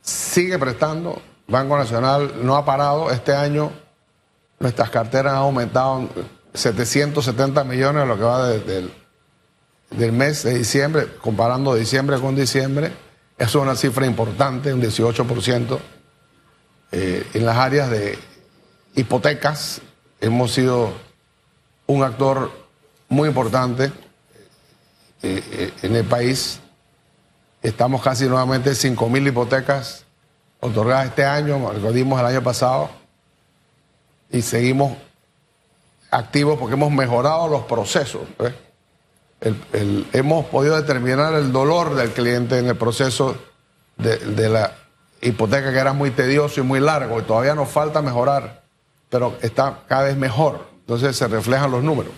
sigue 0.00 0.58
prestando, 0.58 1.20
el 1.48 1.52
Banco 1.52 1.76
Nacional 1.76 2.32
no 2.42 2.56
ha 2.56 2.64
parado. 2.64 3.10
Este 3.10 3.34
año 3.34 3.70
nuestras 4.58 4.90
carteras 4.90 5.32
han 5.32 5.40
aumentado 5.40 6.08
770 6.54 7.64
millones, 7.64 8.06
lo 8.06 8.16
que 8.16 8.22
va 8.22 8.48
del, 8.48 8.92
del 9.90 10.12
mes 10.12 10.42
de 10.42 10.54
diciembre, 10.54 11.08
comparando 11.20 11.74
diciembre 11.74 12.18
con 12.20 12.34
diciembre. 12.34 12.92
Es 13.38 13.54
una 13.54 13.76
cifra 13.76 14.06
importante, 14.06 14.72
un 14.72 14.80
18%. 14.80 15.78
Eh, 16.92 17.26
en 17.34 17.44
las 17.44 17.56
áreas 17.56 17.90
de 17.90 18.18
hipotecas 18.94 19.82
hemos 20.20 20.52
sido 20.52 20.92
un 21.86 22.02
actor 22.02 22.50
muy 23.08 23.28
importante 23.28 23.92
eh, 25.22 25.42
eh, 25.52 25.72
en 25.82 25.96
el 25.96 26.04
país. 26.04 26.60
Estamos 27.62 28.02
casi 28.02 28.26
nuevamente 28.26 28.70
en 28.70 28.96
5.000 28.96 29.28
hipotecas 29.28 30.04
otorgadas 30.60 31.06
este 31.06 31.24
año, 31.24 31.72
lo 31.72 31.92
dimos 31.92 32.18
el 32.20 32.26
año 32.26 32.42
pasado, 32.42 32.90
y 34.30 34.42
seguimos 34.42 34.96
activos 36.10 36.58
porque 36.58 36.74
hemos 36.74 36.92
mejorado 36.92 37.48
los 37.48 37.62
procesos. 37.62 38.22
hemos 40.12 40.46
podido 40.46 40.76
determinar 40.76 41.34
el 41.34 41.52
dolor 41.52 41.94
del 41.94 42.10
cliente 42.10 42.58
en 42.58 42.66
el 42.66 42.76
proceso 42.76 43.36
de 43.96 44.48
la 44.48 44.72
hipoteca 45.20 45.72
que 45.72 45.78
era 45.78 45.92
muy 45.92 46.10
tedioso 46.10 46.60
y 46.60 46.62
muy 46.62 46.80
largo 46.80 47.18
y 47.20 47.22
todavía 47.22 47.54
nos 47.54 47.68
falta 47.68 48.02
mejorar, 48.02 48.62
pero 49.08 49.36
está 49.40 49.80
cada 49.86 50.04
vez 50.04 50.16
mejor. 50.16 50.66
Entonces 50.80 51.16
se 51.16 51.26
reflejan 51.28 51.70
los 51.70 51.82
números. 51.82 52.12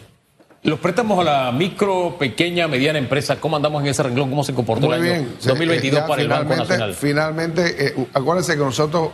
Los 0.63 0.81
préstamos 0.81 1.19
a 1.21 1.25
la 1.25 1.53
micro, 1.53 2.17
pequeña, 2.19 2.67
mediana 2.67 2.99
empresa, 2.99 3.41
¿cómo 3.41 3.57
andamos 3.57 3.83
en 3.83 3.89
ese 3.89 4.03
renglón? 4.03 4.29
¿Cómo 4.29 4.43
se 4.43 4.55
comportó 4.55 4.93
el 4.93 5.03
año 5.03 5.29
2022 5.43 6.03
para 6.03 6.23
el 6.23 6.29
Banco 6.29 6.57
Nacional? 6.57 6.95
Finalmente, 6.95 7.87
eh, 7.87 8.07
acuérdense 8.13 8.55
que 8.55 8.65
nosotros 8.65 9.11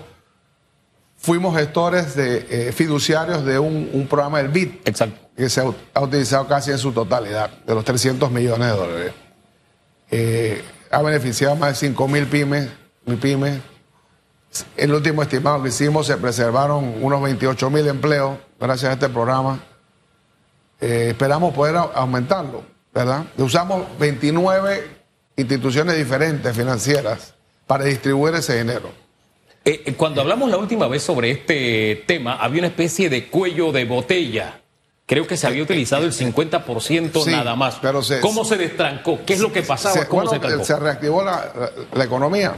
fuimos 1.17 1.57
gestores 1.57 2.15
de 2.17 2.47
eh, 2.51 2.73
fiduciarios 2.73 3.45
de 3.45 3.59
un, 3.59 4.07
programa 4.09 4.39
del 4.39 4.49
BID. 4.49 4.69
Exacto. 4.85 5.29
Que 5.37 5.49
se 5.51 5.61
ha, 5.61 6.01
utilizado 6.01 6.47
casi 6.47 6.71
en 6.71 6.79
su 6.79 6.93
totalidad, 6.93 7.51
de 7.67 7.75
los 7.75 7.85
300 7.85 8.31
millones 8.31 8.69
de 8.69 8.77
dólares. 8.77 9.13
Eh, 10.11 10.63
ha 10.91 11.03
beneficiado 11.03 11.55
a 11.55 11.57
más 11.57 11.81
de 11.81 11.89
5 11.89 12.09
mil 12.09 12.27
pymes, 12.27 12.69
pymes 13.21 13.59
el 14.77 14.95
último 14.95 15.23
estimado 15.23 15.63
que 15.63 15.71
hicimos 15.71 16.07
se 16.07 16.17
preservaron 16.17 17.03
unos 17.03 17.23
28 17.23 17.71
mil 17.71 17.87
empleos 17.89 18.39
gracias 18.61 18.91
a 18.91 18.93
este 18.95 19.09
programa. 19.09 19.61
Eh, 20.81 21.09
esperamos 21.11 21.55
poder 21.55 21.77
aumentarlo, 21.77 22.63
¿verdad? 22.93 23.25
Usamos 23.39 23.87
29 23.99 24.89
instituciones 25.37 25.97
diferentes 25.97 26.55
financieras 26.57 27.35
para 27.67 27.85
distribuir 27.85 28.35
ese 28.35 28.59
dinero. 28.59 28.91
Eh, 29.65 29.95
cuando 29.97 30.21
hablamos 30.21 30.51
la 30.51 30.59
última 30.59 30.87
vez 30.89 31.03
sobre 31.03 31.31
este 31.31 32.05
tema, 32.07 32.35
había 32.37 32.61
una 32.61 32.69
especie 32.69 33.09
de 33.09 33.29
cuello 33.29 33.73
de 33.73 33.85
botella. 33.87 34.61
Creo 35.07 35.27
que 35.27 35.37
se 35.37 35.47
había 35.47 35.63
utilizado 35.63 36.05
el 36.05 36.13
50% 36.13 37.25
Sí, 37.25 37.31
nada 37.31 37.57
más. 37.57 37.77
pero 37.81 38.03
se- 38.03 38.21
¿Cómo 38.21 38.45
se 38.45 38.57
destrancó? 38.57 39.21
¿Qué 39.27 39.35
es 39.35 39.41
lo 39.41 39.53
que 39.53 39.63
pasaba? 39.63 39.95
Se, 39.95 40.07
¿Cómo 40.07 40.25
bueno, 40.25 40.65
se 40.65 40.77
reactivó 40.79 41.23
la, 41.25 41.71
la 41.93 42.05
economía. 42.05 42.55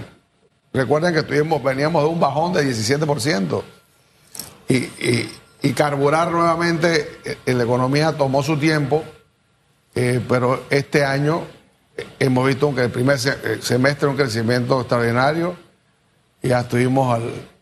Recuerden 0.73 1.15
que 1.15 1.23
tuvimos, 1.23 1.63
veníamos 1.63 2.03
de 2.03 2.09
un 2.09 2.21
bajón 2.21 2.53
de 2.53 2.65
17%. 2.65 3.63
Y, 4.69 4.75
y- 4.77 5.33
y 5.63 5.73
carburar 5.73 6.31
nuevamente 6.31 7.21
eh, 7.25 7.55
la 7.55 7.65
economía 7.65 8.17
tomó 8.17 8.43
su 8.43 8.59
tiempo, 8.59 9.03
eh, 9.95 10.21
pero 10.29 10.65
este 10.71 11.05
año 11.05 11.43
eh, 11.97 12.07
hemos 12.21 12.47
visto 12.47 12.75
que 12.75 12.83
el 12.85 12.91
primer 12.91 13.19
se- 13.19 13.63
semestre 13.63 14.09
un 14.09 14.17
crecimiento 14.17 14.81
extraordinario. 14.81 15.57
Ya 16.43 16.63
tuvimos 16.69 17.19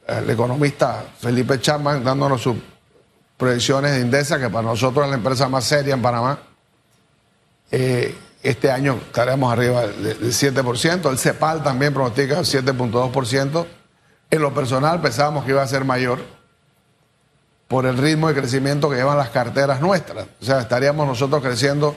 al, 0.06 0.28
economista 0.28 1.04
Felipe 1.18 1.58
Chapman 1.60 2.04
dándonos 2.04 2.42
sus 2.42 2.56
proyecciones 3.38 3.92
de 3.92 4.00
Indesa, 4.00 4.38
que 4.38 4.50
para 4.50 4.66
nosotros 4.66 5.04
es 5.06 5.10
la 5.10 5.16
empresa 5.16 5.48
más 5.48 5.64
seria 5.64 5.94
en 5.94 6.02
Panamá. 6.02 6.38
Este 7.70 8.70
año 8.70 8.98
estaremos 9.06 9.50
arriba 9.50 9.86
del 9.86 10.18
7%. 10.32 11.10
El 11.10 11.18
CEPAL 11.18 11.62
también 11.62 11.94
pronostica 11.94 12.38
el 12.38 12.44
7.2%. 12.44 13.66
En 14.30 14.42
lo 14.42 14.52
personal 14.52 15.00
pensábamos 15.00 15.44
que 15.44 15.52
iba 15.52 15.62
a 15.62 15.66
ser 15.66 15.84
mayor 15.84 16.20
por 17.74 17.86
el 17.86 17.98
ritmo 17.98 18.28
de 18.28 18.34
crecimiento 18.34 18.88
que 18.88 18.94
llevan 18.94 19.18
las 19.18 19.30
carteras 19.30 19.80
nuestras. 19.80 20.26
O 20.40 20.44
sea, 20.44 20.60
estaríamos 20.60 21.08
nosotros 21.08 21.42
creciendo 21.42 21.96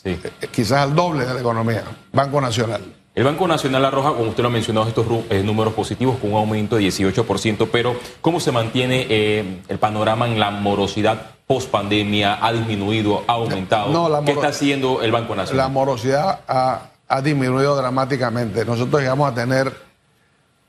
Sí. 0.00 0.10
eh, 0.10 0.46
quizás 0.52 0.78
al 0.78 0.94
doble 0.94 1.26
de 1.26 1.34
la 1.34 1.40
economía. 1.40 1.82
Banco 2.12 2.40
Nacional. 2.40 2.80
El 3.16 3.24
Banco 3.24 3.48
Nacional 3.48 3.84
arroja, 3.84 4.10
como 4.10 4.28
usted 4.30 4.44
lo 4.44 4.48
ha 4.48 4.52
mencionado, 4.52 4.86
estos 4.86 5.04
eh, 5.30 5.42
números 5.42 5.74
positivos 5.74 6.18
con 6.20 6.30
un 6.34 6.38
aumento 6.38 6.76
de 6.76 6.82
18%, 6.84 7.68
pero 7.72 7.96
¿cómo 8.20 8.38
se 8.38 8.52
mantiene 8.52 9.08
eh, 9.10 9.60
el 9.66 9.78
panorama 9.80 10.28
en 10.28 10.38
la 10.38 10.52
morosidad 10.52 11.20
post 11.48 11.68
pandemia? 11.68 12.38
¿Ha 12.40 12.52
disminuido? 12.52 13.24
¿Ha 13.26 13.32
aumentado? 13.32 13.90
No, 13.90 14.08
la 14.08 14.22
¿Qué 14.22 14.30
está 14.30 14.46
haciendo 14.46 15.02
el 15.02 15.10
Banco 15.10 15.34
La 15.34 15.42
Nacional? 15.42 15.72
morosidad 15.72 16.42
ha, 16.46 16.90
ha 17.08 17.22
disminuido 17.22 17.74
dramáticamente. 17.74 18.64
Nosotros 18.64 19.00
llegamos 19.02 19.32
a 19.32 19.34
tener 19.34 19.87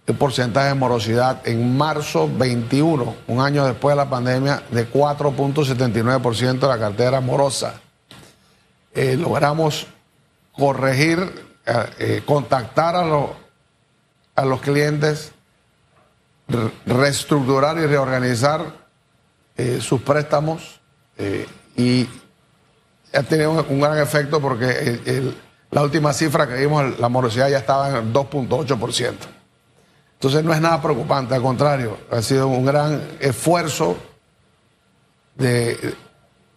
el 0.10 0.16
porcentaje 0.16 0.70
de 0.70 0.74
morosidad 0.74 1.48
en 1.48 1.78
marzo 1.78 2.28
21, 2.36 3.16
un 3.28 3.42
año 3.42 3.64
después 3.66 3.94
de 3.94 3.98
la 3.98 4.10
pandemia, 4.10 4.64
de 4.72 4.92
4.79% 4.92 6.60
de 6.60 6.68
la 6.68 6.80
cartera 6.80 7.22
morosa. 7.22 7.76
Eh, 8.96 9.16
logramos 9.16 9.86
corregir, 10.52 11.20
eh, 11.64 11.74
eh, 12.00 12.24
contactar 12.26 12.96
a, 12.96 13.06
los 13.06 13.30
a 14.36 14.46
los 14.46 14.62
clientes, 14.62 15.32
re- 16.48 16.72
reestructurar 16.88 17.78
y 17.78 17.86
reorganizar 17.86 18.90
sus 19.82 20.02
préstamos 20.02 20.80
y 21.76 22.08
ha 23.14 23.24
tenido 23.24 23.52
un, 23.68 23.82
gran 23.82 23.98
efecto 23.98 24.40
porque 24.40 25.34
la 25.70 25.82
última 25.84 26.14
cifra 26.14 26.48
que 26.48 26.54
vimos, 26.56 26.98
la 26.98 27.10
morosidad 27.10 27.50
ya 27.50 27.58
estaba 27.58 27.90
en 27.90 27.96
el 27.98 28.14
2.8%. 28.14 29.39
Entonces 30.20 30.44
no 30.44 30.54
es 30.54 30.60
nada 30.60 30.82
preocupante, 30.82 31.34
al 31.34 31.42
contrario, 31.42 31.98
ha 32.12 32.22
sido 32.22 32.50
un 32.50 32.66
gran 32.66 33.02
esfuerzo 33.22 33.96
de, 35.36 35.96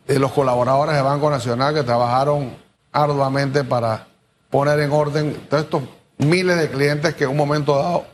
de 0.05 0.19
los 0.19 0.33
colaboradores 0.33 0.97
de 0.97 1.03
Banco 1.03 1.31
Nacional 1.31 1.73
que 1.73 1.85
trabajaron 1.85 2.57
arduamente 2.91 3.63
para 3.63 4.09
poner 4.51 4.81
en 4.81 4.91
orden 4.91 5.47
todos 5.49 5.63
estos 5.63 5.83
miles 6.19 6.59
de 6.59 6.71
clientes 6.71 7.15
que 7.15 7.23
en 7.23 7.31
un 7.31 7.37
momento 7.37 7.77
dado 7.77 8.05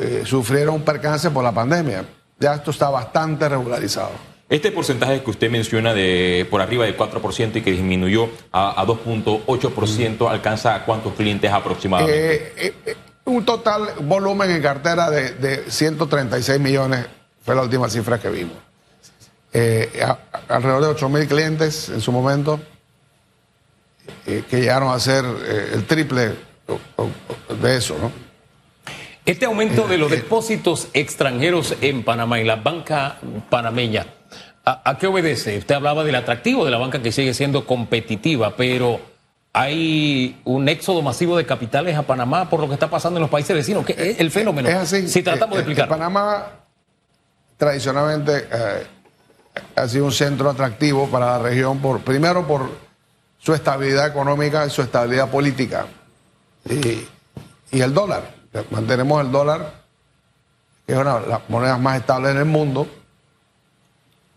eh, 0.00 0.24
sufrieron 0.26 0.74
un 0.74 0.82
percance 0.82 1.30
por 1.30 1.44
la 1.44 1.52
pandemia. 1.52 2.04
Ya 2.40 2.54
esto 2.54 2.72
está 2.72 2.90
bastante 2.90 3.48
regularizado. 3.48 4.10
Este 4.48 4.72
porcentaje 4.72 5.22
que 5.22 5.30
usted 5.30 5.50
menciona 5.50 5.94
de 5.94 6.48
por 6.50 6.60
arriba 6.60 6.84
del 6.84 6.96
4% 6.96 7.54
y 7.54 7.62
que 7.62 7.70
disminuyó 7.70 8.28
a, 8.50 8.80
a 8.82 8.84
2.8%, 8.84 10.28
¿alcanza 10.28 10.74
a 10.74 10.84
cuántos 10.84 11.14
clientes 11.14 11.50
aproximadamente? 11.50 12.36
Eh, 12.36 12.52
eh, 12.56 12.74
eh, 12.86 12.96
un 13.24 13.44
total 13.44 13.88
volumen 14.00 14.50
en 14.50 14.62
cartera 14.62 15.10
de, 15.10 15.30
de 15.34 15.70
136 15.70 16.58
millones 16.60 17.06
fue 17.44 17.54
la 17.54 17.62
última 17.62 17.88
cifra 17.88 18.18
que 18.18 18.28
vimos. 18.30 18.56
Eh, 19.52 20.02
a- 20.04 20.18
a- 20.32 20.54
alrededor 20.56 20.82
de 20.82 20.88
8 20.88 21.08
mil 21.08 21.26
clientes 21.28 21.88
en 21.90 22.00
su 22.00 22.10
momento 22.10 22.60
eh, 24.26 24.44
que 24.48 24.60
llegaron 24.60 24.88
a 24.92 24.98
ser 24.98 25.24
eh, 25.24 25.70
el 25.74 25.84
triple 25.86 26.34
de 27.60 27.76
eso, 27.76 27.96
¿no? 28.00 28.10
Este 29.24 29.44
aumento 29.46 29.86
de 29.86 29.98
los 29.98 30.10
depósitos 30.10 30.88
extranjeros 30.94 31.76
en 31.80 32.02
Panamá, 32.02 32.40
en 32.40 32.46
la 32.48 32.56
banca 32.56 33.18
panameña, 33.50 34.06
¿a, 34.64 34.90
a 34.90 34.98
qué 34.98 35.06
obedece? 35.06 35.58
Usted 35.58 35.76
hablaba 35.76 36.02
del 36.02 36.16
atractivo 36.16 36.64
de 36.64 36.72
la 36.72 36.78
banca 36.78 37.00
que 37.00 37.12
sigue 37.12 37.32
siendo 37.32 37.64
competitiva, 37.64 38.56
pero 38.56 39.00
hay 39.52 40.40
un 40.44 40.68
éxodo 40.68 41.02
masivo 41.02 41.36
de 41.36 41.44
capitales 41.44 41.96
a 41.96 42.02
Panamá 42.02 42.48
por 42.48 42.60
lo 42.60 42.68
que 42.68 42.74
está 42.74 42.88
pasando 42.88 43.18
en 43.18 43.22
los 43.22 43.30
países 43.30 43.54
vecinos. 43.54 43.84
¿Qué 43.84 43.94
es 43.98 44.20
el 44.20 44.30
fenómeno? 44.30 44.68
Es 44.68 44.76
así. 44.76 45.08
Si 45.08 45.22
tratamos 45.22 45.56
Eh, 45.56 45.58
de 45.58 45.62
eh, 45.62 45.72
explicar. 45.72 45.88
Panamá 45.88 46.46
tradicionalmente 47.58 48.48
eh, 48.50 48.86
ha 49.76 49.88
sido 49.88 50.06
un 50.06 50.12
centro 50.12 50.48
atractivo 50.48 51.08
para 51.08 51.38
la 51.38 51.38
región, 51.40 51.80
por, 51.80 52.00
primero 52.00 52.46
por 52.46 52.70
su 53.38 53.52
estabilidad 53.52 54.06
económica 54.06 54.66
y 54.66 54.70
su 54.70 54.82
estabilidad 54.82 55.28
política. 55.28 55.86
Y, 56.68 57.06
y 57.76 57.80
el 57.80 57.92
dólar. 57.92 58.22
Mantenemos 58.70 59.20
el 59.24 59.32
dólar, 59.32 59.72
que 60.86 60.92
es 60.92 60.98
una 60.98 61.20
de 61.20 61.26
las 61.26 61.40
monedas 61.48 61.80
más 61.80 61.98
estables 61.98 62.32
en 62.32 62.38
el 62.38 62.44
mundo, 62.44 62.86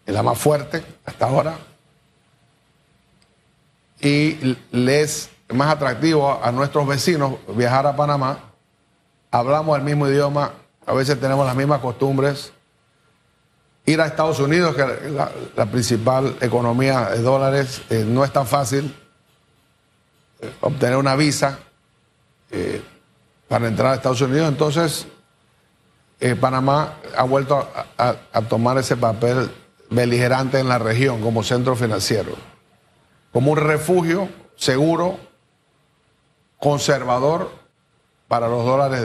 es 0.06 0.14
la 0.14 0.24
más 0.24 0.38
fuerte 0.38 0.84
hasta 1.06 1.26
ahora. 1.26 1.56
Y 4.02 4.58
le 4.72 5.02
es 5.02 5.30
más 5.50 5.74
atractivo 5.74 6.40
a, 6.44 6.52
nuestros 6.52 6.88
vecinos 6.88 7.36
viajar 7.56 7.86
a 7.88 7.96
Panamá. 7.96 8.40
Hablamos 9.32 9.78
el 9.78 9.84
mismo 9.84 10.08
idioma, 10.08 10.52
a 10.86 10.94
veces 10.94 11.20
tenemos 11.20 11.46
las 11.46 11.56
mismas 11.56 11.82
costumbres. 11.82 12.52
Ir 13.86 14.02
a 14.02 14.08
Estados 14.08 14.40
Unidos, 14.40 14.76
que 14.76 15.10
la, 15.12 15.32
la 15.56 15.66
principal 15.68 16.36
economía 16.42 17.10
de 17.10 17.22
dólares, 17.22 17.82
eh, 17.90 18.04
no 18.08 18.24
es 18.24 18.34
tan 18.34 18.48
fácil 18.48 18.96
eh, 20.42 20.52
obtener 20.62 20.98
una 20.98 21.16
visa 21.16 21.60
eh, 22.50 22.82
para 23.48 23.68
entrar 23.68 23.92
a 23.92 23.96
Estados 23.96 24.22
Unidos. 24.22 24.50
Entonces, 24.50 25.08
Panamá 26.40 26.96
ha 27.16 27.24
vuelto 27.24 27.70
a 27.98 28.42
tomar 28.50 28.80
ese 28.80 28.98
papel 28.98 29.52
beligerante 29.92 30.60
en 30.60 30.68
la 30.68 30.80
región 30.80 31.22
como 31.22 31.44
centro 31.44 31.76
financiero, 31.76 32.32
como 33.36 33.52
un 33.52 33.58
refugio 33.58 34.30
seguro, 34.56 35.18
conservador 36.58 37.52
para 38.30 38.48
los 38.48 38.64
dólares 38.64 39.02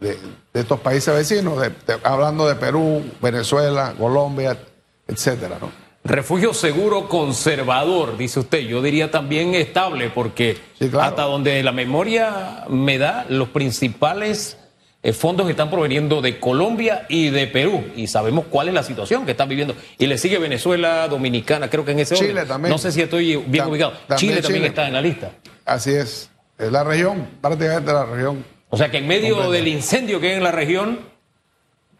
de, 0.00 0.08
de- 0.08 0.18
de 0.52 0.60
estos 0.60 0.80
países 0.80 1.14
vecinos, 1.14 1.60
de- 1.60 1.72
hablando 2.02 2.48
de 2.48 2.56
Perú, 2.56 3.04
Venezuela, 3.22 3.94
Colombia, 3.96 4.58
etcétera, 5.06 5.58
¿no? 5.60 5.70
Refugio 6.02 6.52
seguro 6.54 7.08
conservador, 7.08 8.16
dice 8.16 8.40
usted. 8.40 8.60
Yo 8.66 8.82
diría 8.82 9.12
también 9.12 9.54
estable, 9.54 10.10
porque 10.10 10.58
Sí, 10.76 10.88
claro. 10.88 11.10
hasta 11.10 11.22
donde 11.22 11.62
la 11.62 11.70
memoria 11.70 12.64
me 12.68 12.98
da, 12.98 13.26
los 13.28 13.50
principales 13.50 14.57
eh, 15.02 15.12
fondos 15.12 15.48
están 15.48 15.70
proveniendo 15.70 16.20
de 16.20 16.40
Colombia 16.40 17.06
y 17.08 17.30
de 17.30 17.46
Perú. 17.46 17.84
Y 17.96 18.06
sabemos 18.08 18.46
cuál 18.50 18.68
es 18.68 18.74
la 18.74 18.82
situación 18.82 19.24
que 19.24 19.32
están 19.32 19.48
viviendo. 19.48 19.74
Y 19.98 20.06
le 20.06 20.18
sigue 20.18 20.38
Venezuela, 20.38 21.06
Dominicana, 21.08 21.70
creo 21.70 21.84
que 21.84 21.92
en 21.92 22.00
ese 22.00 22.14
Chile 22.16 22.32
orden. 22.32 22.48
también. 22.48 22.70
No 22.72 22.78
sé 22.78 22.90
si 22.92 23.00
estoy 23.02 23.36
bien 23.36 23.66
ubicado. 23.66 23.92
también 24.06 24.18
Chile 24.18 24.42
también 24.42 24.64
está 24.64 24.86
en 24.88 24.92
la 24.94 25.00
lista. 25.00 25.30
Así 25.64 25.92
es. 25.92 26.30
Es 26.58 26.72
la 26.72 26.82
región, 26.82 27.28
prácticamente 27.40 27.92
la 27.92 28.04
región. 28.04 28.44
O 28.70 28.76
sea 28.76 28.90
que 28.90 28.98
en 28.98 29.06
medio 29.06 29.50
del 29.50 29.68
incendio 29.68 30.20
que 30.20 30.30
hay 30.30 30.34
en 30.34 30.42
la 30.42 30.50
región, 30.50 30.98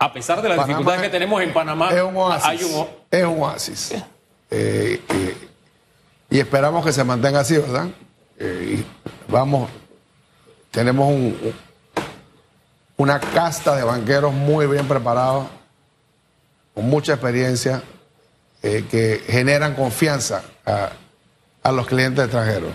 a 0.00 0.12
pesar 0.12 0.42
de 0.42 0.48
las 0.48 0.56
Panamá 0.58 0.78
dificultades 0.78 1.02
que 1.02 1.08
tenemos 1.10 1.42
en 1.42 1.52
Panamá, 1.52 1.90
es 1.92 2.02
un 2.02 2.16
oasis. 2.16 2.44
hay 2.48 2.62
un 2.64 2.74
o- 2.74 2.88
Es 3.10 3.24
un 3.24 3.40
oasis. 3.42 3.92
Eh, 4.50 5.00
eh, 5.08 5.36
y 6.30 6.38
esperamos 6.40 6.84
que 6.84 6.92
se 6.92 7.04
mantenga 7.04 7.40
así, 7.40 7.56
¿verdad? 7.56 7.86
Y 8.40 8.84
vamos, 9.28 9.70
tenemos 10.70 11.08
un- 11.08 11.36
una 12.98 13.20
casta 13.20 13.76
de 13.76 13.84
banqueros 13.84 14.34
muy 14.34 14.66
bien 14.66 14.86
preparados, 14.86 15.46
con 16.74 16.88
mucha 16.88 17.14
experiencia, 17.14 17.82
eh, 18.62 18.84
que 18.90 19.22
generan 19.26 19.74
confianza 19.74 20.42
a, 20.66 20.90
a 21.62 21.72
los 21.72 21.86
clientes 21.86 22.24
extranjeros. 22.24 22.72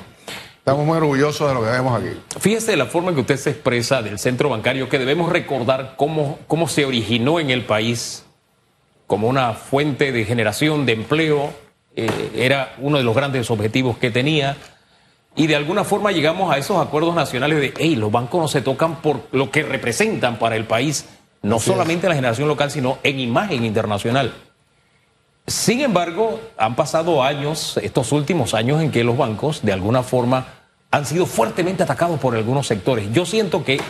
Estamos 0.58 0.86
muy 0.86 0.96
orgullosos 0.96 1.46
de 1.50 1.54
lo 1.54 1.62
que 1.62 1.72
vemos 1.72 2.02
aquí. 2.02 2.18
Fíjese 2.40 2.78
la 2.78 2.86
forma 2.86 3.10
en 3.10 3.16
que 3.16 3.22
usted 3.22 3.36
se 3.36 3.50
expresa 3.50 4.02
del 4.02 4.18
centro 4.18 4.48
bancario, 4.48 4.88
que 4.88 4.98
debemos 4.98 5.30
recordar 5.30 5.96
cómo, 5.98 6.40
cómo 6.48 6.70
se 6.70 6.86
originó 6.86 7.42
en 7.42 7.50
el 7.50 7.66
país 7.66 8.24
como 9.08 9.28
una 9.28 9.54
fuente 9.54 10.14
de 10.14 10.24
generación 10.24 10.86
de 10.86 10.94
empleo, 10.94 11.54
eh, 11.98 12.32
era 12.36 12.76
uno 12.78 12.98
de 12.98 13.04
los 13.04 13.14
grandes 13.14 13.52
objetivos 13.52 13.98
que 13.98 14.10
tenía, 14.10 14.56
y 15.36 15.48
de 15.48 15.56
alguna 15.56 15.84
forma 15.84 16.12
llegamos 16.12 16.54
a 16.54 16.58
esos 16.58 16.86
acuerdos 16.86 17.16
nacionales 17.16 17.60
de, 17.60 17.74
hey, 17.78 17.96
los 17.96 18.12
bancos 18.12 18.42
no 18.42 18.48
se 18.48 18.62
tocan 18.62 19.02
por 19.02 19.22
lo 19.32 19.50
que 19.50 19.64
representan 19.64 20.38
para 20.38 20.56
el 20.56 20.66
país, 20.66 21.06
no 21.42 21.60
solamente 21.60 22.06
en 22.06 22.10
la 22.10 22.16
generación 22.16 22.48
local, 22.48 22.70
sino 22.70 23.00
en 23.04 23.20
imagen 23.20 23.66
internacional. 23.66 24.34
Sin 25.48 25.82
embargo, 25.82 26.40
han 26.58 26.76
pasado 26.76 27.24
años, 27.24 27.78
estos 27.82 28.12
últimos 28.12 28.54
años, 28.54 28.82
en 28.82 28.92
que 28.92 29.04
los 29.04 29.18
bancos, 29.18 29.62
de 29.64 29.74
alguna 29.74 30.04
forma, 30.04 30.46
han 30.92 31.06
sido 31.06 31.26
fuertemente 31.26 31.84
atacados 31.84 32.20
por 32.20 32.36
algunos 32.36 32.68
sectores. 32.68 33.12
Yo 33.12 33.26
siento 33.26 33.64
que 33.64 33.82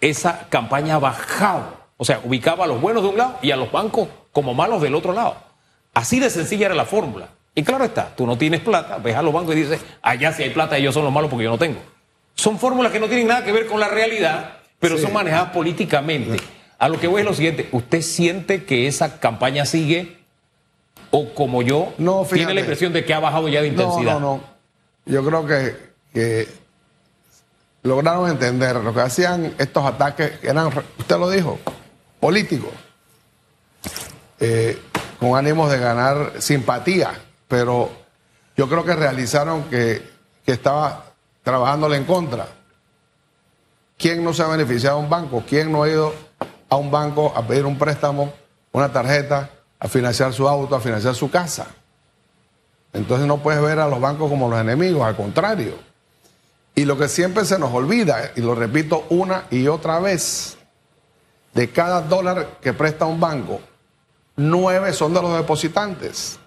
esa 0.00 0.48
campaña 0.48 0.96
ha 0.96 0.98
bajado, 0.98 1.74
o 1.98 2.04
sea, 2.04 2.20
ubicaba 2.24 2.64
a 2.64 2.66
los 2.66 2.80
buenos 2.80 3.02
de 3.02 3.10
un 3.10 3.18
lado 3.18 3.38
y 3.42 3.50
a 3.50 3.56
los 3.56 3.70
bancos 3.70 4.08
como 4.32 4.54
malos 4.54 4.80
del 4.80 4.94
otro 4.94 5.12
lado. 5.12 5.36
Así 5.94 6.18
de 6.18 6.30
sencilla 6.30 6.66
era 6.66 6.74
la 6.74 6.84
fórmula. 6.84 7.28
Y 7.58 7.64
claro 7.64 7.84
está, 7.84 8.14
tú 8.14 8.24
no 8.24 8.38
tienes 8.38 8.60
plata, 8.60 8.98
ves 8.98 9.16
a 9.16 9.22
los 9.22 9.32
bancos 9.32 9.56
y 9.56 9.62
dices, 9.62 9.80
allá 10.00 10.32
si 10.32 10.44
hay 10.44 10.50
plata, 10.50 10.76
ellos 10.76 10.94
son 10.94 11.02
los 11.02 11.12
malos 11.12 11.28
porque 11.28 11.42
yo 11.42 11.50
no 11.50 11.58
tengo. 11.58 11.80
Son 12.36 12.56
fórmulas 12.56 12.92
que 12.92 13.00
no 13.00 13.08
tienen 13.08 13.26
nada 13.26 13.44
que 13.44 13.50
ver 13.50 13.66
con 13.66 13.80
la 13.80 13.88
realidad, 13.88 14.58
pero 14.78 14.96
son 14.96 15.12
manejadas 15.12 15.50
políticamente. 15.50 16.36
A 16.78 16.88
lo 16.88 17.00
que 17.00 17.08
voy 17.08 17.22
es 17.22 17.26
lo 17.26 17.34
siguiente, 17.34 17.68
¿usted 17.72 18.00
siente 18.02 18.62
que 18.62 18.86
esa 18.86 19.18
campaña 19.18 19.66
sigue 19.66 20.18
o 21.10 21.34
como 21.34 21.62
yo 21.62 21.92
no, 21.98 22.24
tiene 22.32 22.54
la 22.54 22.60
impresión 22.60 22.92
de 22.92 23.04
que 23.04 23.12
ha 23.12 23.18
bajado 23.18 23.48
ya 23.48 23.60
de 23.60 23.66
intensidad? 23.66 24.20
No, 24.20 24.20
no, 24.20 24.36
no. 24.36 25.12
Yo 25.12 25.24
creo 25.24 25.44
que, 25.44 25.76
que 26.14 26.46
lograron 27.82 28.30
entender 28.30 28.76
lo 28.76 28.94
que 28.94 29.00
hacían 29.00 29.52
estos 29.58 29.84
ataques, 29.84 30.34
eran, 30.44 30.68
usted 30.96 31.18
lo 31.18 31.28
dijo, 31.28 31.58
políticos, 32.20 32.70
eh, 34.38 34.80
con 35.18 35.36
ánimos 35.36 35.72
de 35.72 35.78
ganar 35.80 36.34
simpatía, 36.38 37.24
pero 37.48 37.90
yo 38.56 38.68
creo 38.68 38.84
que 38.84 38.94
realizaron 38.94 39.64
que, 39.64 40.08
que 40.44 40.52
estaba 40.52 41.06
trabajándole 41.42 41.96
en 41.96 42.04
contra. 42.04 42.46
¿Quién 43.96 44.22
no 44.22 44.32
se 44.32 44.42
ha 44.42 44.46
beneficiado 44.46 44.98
de 44.98 45.04
un 45.04 45.10
banco? 45.10 45.42
¿Quién 45.48 45.72
no 45.72 45.82
ha 45.82 45.88
ido 45.88 46.14
a 46.68 46.76
un 46.76 46.90
banco 46.90 47.32
a 47.34 47.46
pedir 47.46 47.66
un 47.66 47.78
préstamo, 47.78 48.32
una 48.70 48.92
tarjeta, 48.92 49.50
a 49.80 49.88
financiar 49.88 50.32
su 50.32 50.48
auto, 50.48 50.76
a 50.76 50.80
financiar 50.80 51.14
su 51.14 51.30
casa? 51.30 51.66
Entonces 52.92 53.26
no 53.26 53.38
puedes 53.38 53.60
ver 53.60 53.78
a 53.78 53.88
los 53.88 54.00
bancos 54.00 54.30
como 54.30 54.48
los 54.48 54.60
enemigos, 54.60 55.06
al 55.06 55.16
contrario. 55.16 55.74
Y 56.74 56.84
lo 56.84 56.96
que 56.96 57.08
siempre 57.08 57.44
se 57.44 57.58
nos 57.58 57.72
olvida, 57.72 58.30
y 58.36 58.40
lo 58.40 58.54
repito 58.54 59.04
una 59.10 59.46
y 59.50 59.66
otra 59.66 59.98
vez, 59.98 60.56
de 61.54 61.70
cada 61.70 62.02
dólar 62.02 62.58
que 62.60 62.72
presta 62.72 63.04
un 63.04 63.18
banco, 63.18 63.60
nueve 64.36 64.92
son 64.92 65.12
de 65.12 65.22
los 65.22 65.36
depositantes. 65.36 66.38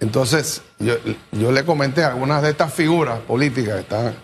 Entonces, 0.00 0.62
yo, 0.78 1.52
le 1.52 1.64
comenté 1.64 2.04
a 2.04 2.08
algunas 2.08 2.42
de 2.42 2.50
estas 2.50 2.72
figuras 2.72 3.18
políticas 3.20 3.74
que 3.74 3.80
están 3.80 4.14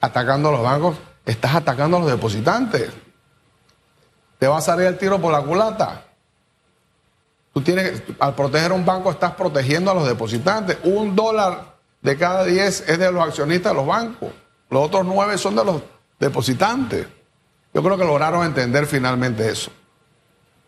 atacando 0.00 0.50
a 0.50 0.52
los 0.52 0.62
bancos, 0.62 0.96
estás 1.24 1.54
atacando 1.54 1.96
a 1.96 2.00
los 2.00 2.10
depositantes. 2.10 2.90
Te 4.38 4.46
va 4.46 4.58
a 4.58 4.60
salir 4.60 4.86
el 4.86 4.98
tiro 4.98 5.20
por 5.20 5.32
la 5.32 5.40
culata. 5.40 6.04
Tú 7.54 7.62
tienes, 7.62 8.02
al 8.18 8.34
proteger 8.34 8.72
un 8.72 8.84
banco, 8.84 9.10
estás 9.10 9.32
protegiendo 9.32 9.90
a 9.90 9.94
los 9.94 10.06
depositantes. 10.06 10.78
Un 10.84 11.14
dólar 11.14 11.76
de 12.00 12.16
cada 12.18 12.44
diez 12.44 12.86
es 12.86 12.98
de 12.98 13.10
los 13.10 13.26
accionistas 13.26 13.72
de 13.72 13.76
los 13.76 13.86
bancos. 13.86 14.30
Los 14.68 14.86
otros 14.86 15.06
nueve 15.06 15.38
son 15.38 15.54
de 15.54 15.64
los 15.64 15.82
depositantes. 16.18 17.06
Yo 17.72 17.82
creo 17.82 17.96
que 17.96 18.04
lograron 18.04 18.44
entender 18.44 18.86
finalmente 18.86 19.48
eso. 19.48 19.70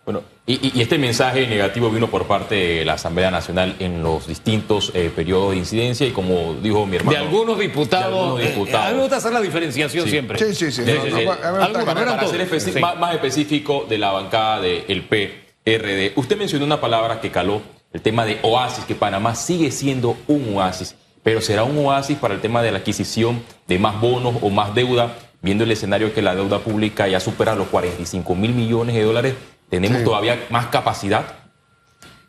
Bueno, 0.04 0.22
y, 0.46 0.82
este 0.82 0.98
mensaje 0.98 1.46
negativo 1.46 1.88
vino 1.88 2.08
por 2.10 2.26
parte 2.26 2.54
de 2.54 2.84
la 2.84 2.94
Asamblea 2.94 3.30
Nacional 3.30 3.74
en 3.78 4.02
los 4.02 4.26
distintos 4.26 4.92
eh, 4.94 5.10
periodos 5.14 5.52
de 5.52 5.56
incidencia 5.56 6.06
y 6.06 6.10
como 6.10 6.54
dijo 6.62 6.84
mi 6.84 6.96
hermano... 6.96 7.18
De 7.18 7.24
algunos 7.24 7.58
diputados. 7.58 8.12
De 8.12 8.18
algunos 8.18 8.40
diputados. 8.40 8.86
a 8.86 8.90
mí 8.90 8.96
me 8.96 9.00
gusta 9.00 9.16
hacer 9.16 9.32
la 9.32 9.40
diferenciación 9.40 10.06
siempre. 10.06 10.38
Sí, 10.38 10.54
sí, 10.54 10.70
sí. 10.70 10.82
para, 10.82 12.28
ser 12.60 12.80
más, 12.80 13.14
específico 13.14 13.86
de 13.88 13.96
la 13.96 14.10
bancada 14.10 14.60
del 14.60 15.04
PRD, 15.04 16.12
usted 16.16 16.36
mencionó 16.36 16.66
una 16.66 16.80
palabra 16.80 17.20
que 17.22 17.30
caló, 17.30 17.62
el 17.94 18.02
tema 18.02 18.26
de 18.26 18.40
oasis, 18.42 18.84
que 18.84 18.94
Panamá 18.94 19.34
sigue 19.34 19.70
siendo 19.70 20.16
un 20.26 20.56
oasis, 20.56 20.96
pero 21.22 21.40
será 21.40 21.64
un 21.64 21.78
oasis 21.78 22.18
para 22.18 22.34
el 22.34 22.40
tema 22.40 22.60
de 22.60 22.72
la 22.72 22.78
adquisición 22.78 23.42
de 23.66 23.78
más 23.78 23.98
bonos 24.00 24.34
o 24.42 24.50
más 24.50 24.74
deuda, 24.74 25.16
viendo 25.40 25.64
el 25.64 25.70
escenario 25.70 26.12
que 26.12 26.20
la 26.20 26.34
deuda 26.34 26.58
pública 26.58 27.08
ya 27.08 27.20
supera 27.20 27.54
los 27.54 27.68
45 27.68 28.34
mil 28.34 28.52
millones 28.52 28.96
de 28.96 29.02
dólares 29.02 29.34
¿Tenemos 29.70 30.04
todavía 30.04 30.46
más 30.50 30.66
capacidad? 30.66 31.24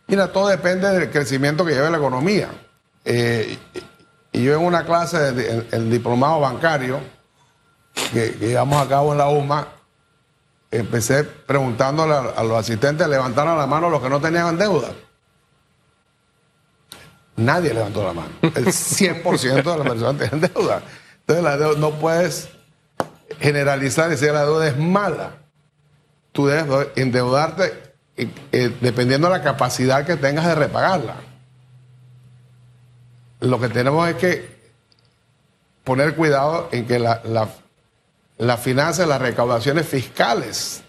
Mira, 0.07 0.31
todo 0.31 0.47
depende 0.47 0.89
del 0.91 1.09
crecimiento 1.09 1.65
que 1.65 1.73
lleve 1.73 1.89
la 1.89 1.97
economía. 1.97 2.49
Eh, 3.03 3.57
y 4.31 4.43
yo 4.43 4.55
en 4.55 4.65
una 4.65 4.85
clase, 4.85 5.31
de, 5.31 5.67
el, 5.71 5.89
diplomado 5.89 6.39
bancario, 6.39 6.99
que, 8.13 8.31
llevamos 8.39 8.85
a 8.85 8.89
cabo 8.89 9.13
en 9.13 9.17
la 9.17 9.29
UMA, 9.29 9.67
empecé 10.71 11.23
preguntándole 11.23 12.13
a, 12.13 12.43
los 12.43 12.57
asistentes, 12.57 13.07
levantaron 13.07 13.57
la 13.57 13.65
mano 13.65 13.89
los 13.89 14.01
que 14.01 14.09
no 14.09 14.19
tenían 14.19 14.57
deuda. 14.57 14.89
Nadie 17.37 17.73
levantó 17.73 18.03
la 18.03 18.13
mano. 18.13 18.29
El 18.41 18.65
100% 18.67 19.63
de 19.63 19.63
las 19.63 19.87
personas 19.87 20.17
tienen 20.17 20.51
deuda. 20.53 20.81
Entonces 21.21 21.43
la 21.43 21.57
deuda, 21.57 21.79
no 21.79 21.91
puedes 21.91 22.49
generalizar 23.39 24.07
y 24.07 24.11
decir 24.11 24.31
la 24.31 24.45
deuda 24.45 24.67
es 24.67 24.77
mala 24.77 25.44
tú 26.35 26.47
debes 26.47 26.89
endeudarte 26.97 27.95
eh, 28.17 28.77
dependiendo 28.81 29.29
de 29.29 29.37
la 29.37 29.41
capacidad 29.41 30.05
que 30.05 30.17
tengas 30.17 30.45
de 30.45 30.53
repagarla. 30.53 31.15
Lo 33.39 33.57
que 33.59 33.69
tenemos 33.69 34.07
es 34.09 34.15
que 34.15 34.55
poner 35.85 36.13
cuidado 36.13 36.67
en 36.73 36.85
que 36.85 36.99
la, 36.99 37.21
la, 38.37 38.57
finanza, 38.57 39.05
las 39.05 39.21
recaudaciones 39.21 39.87
fiscales 39.87 40.83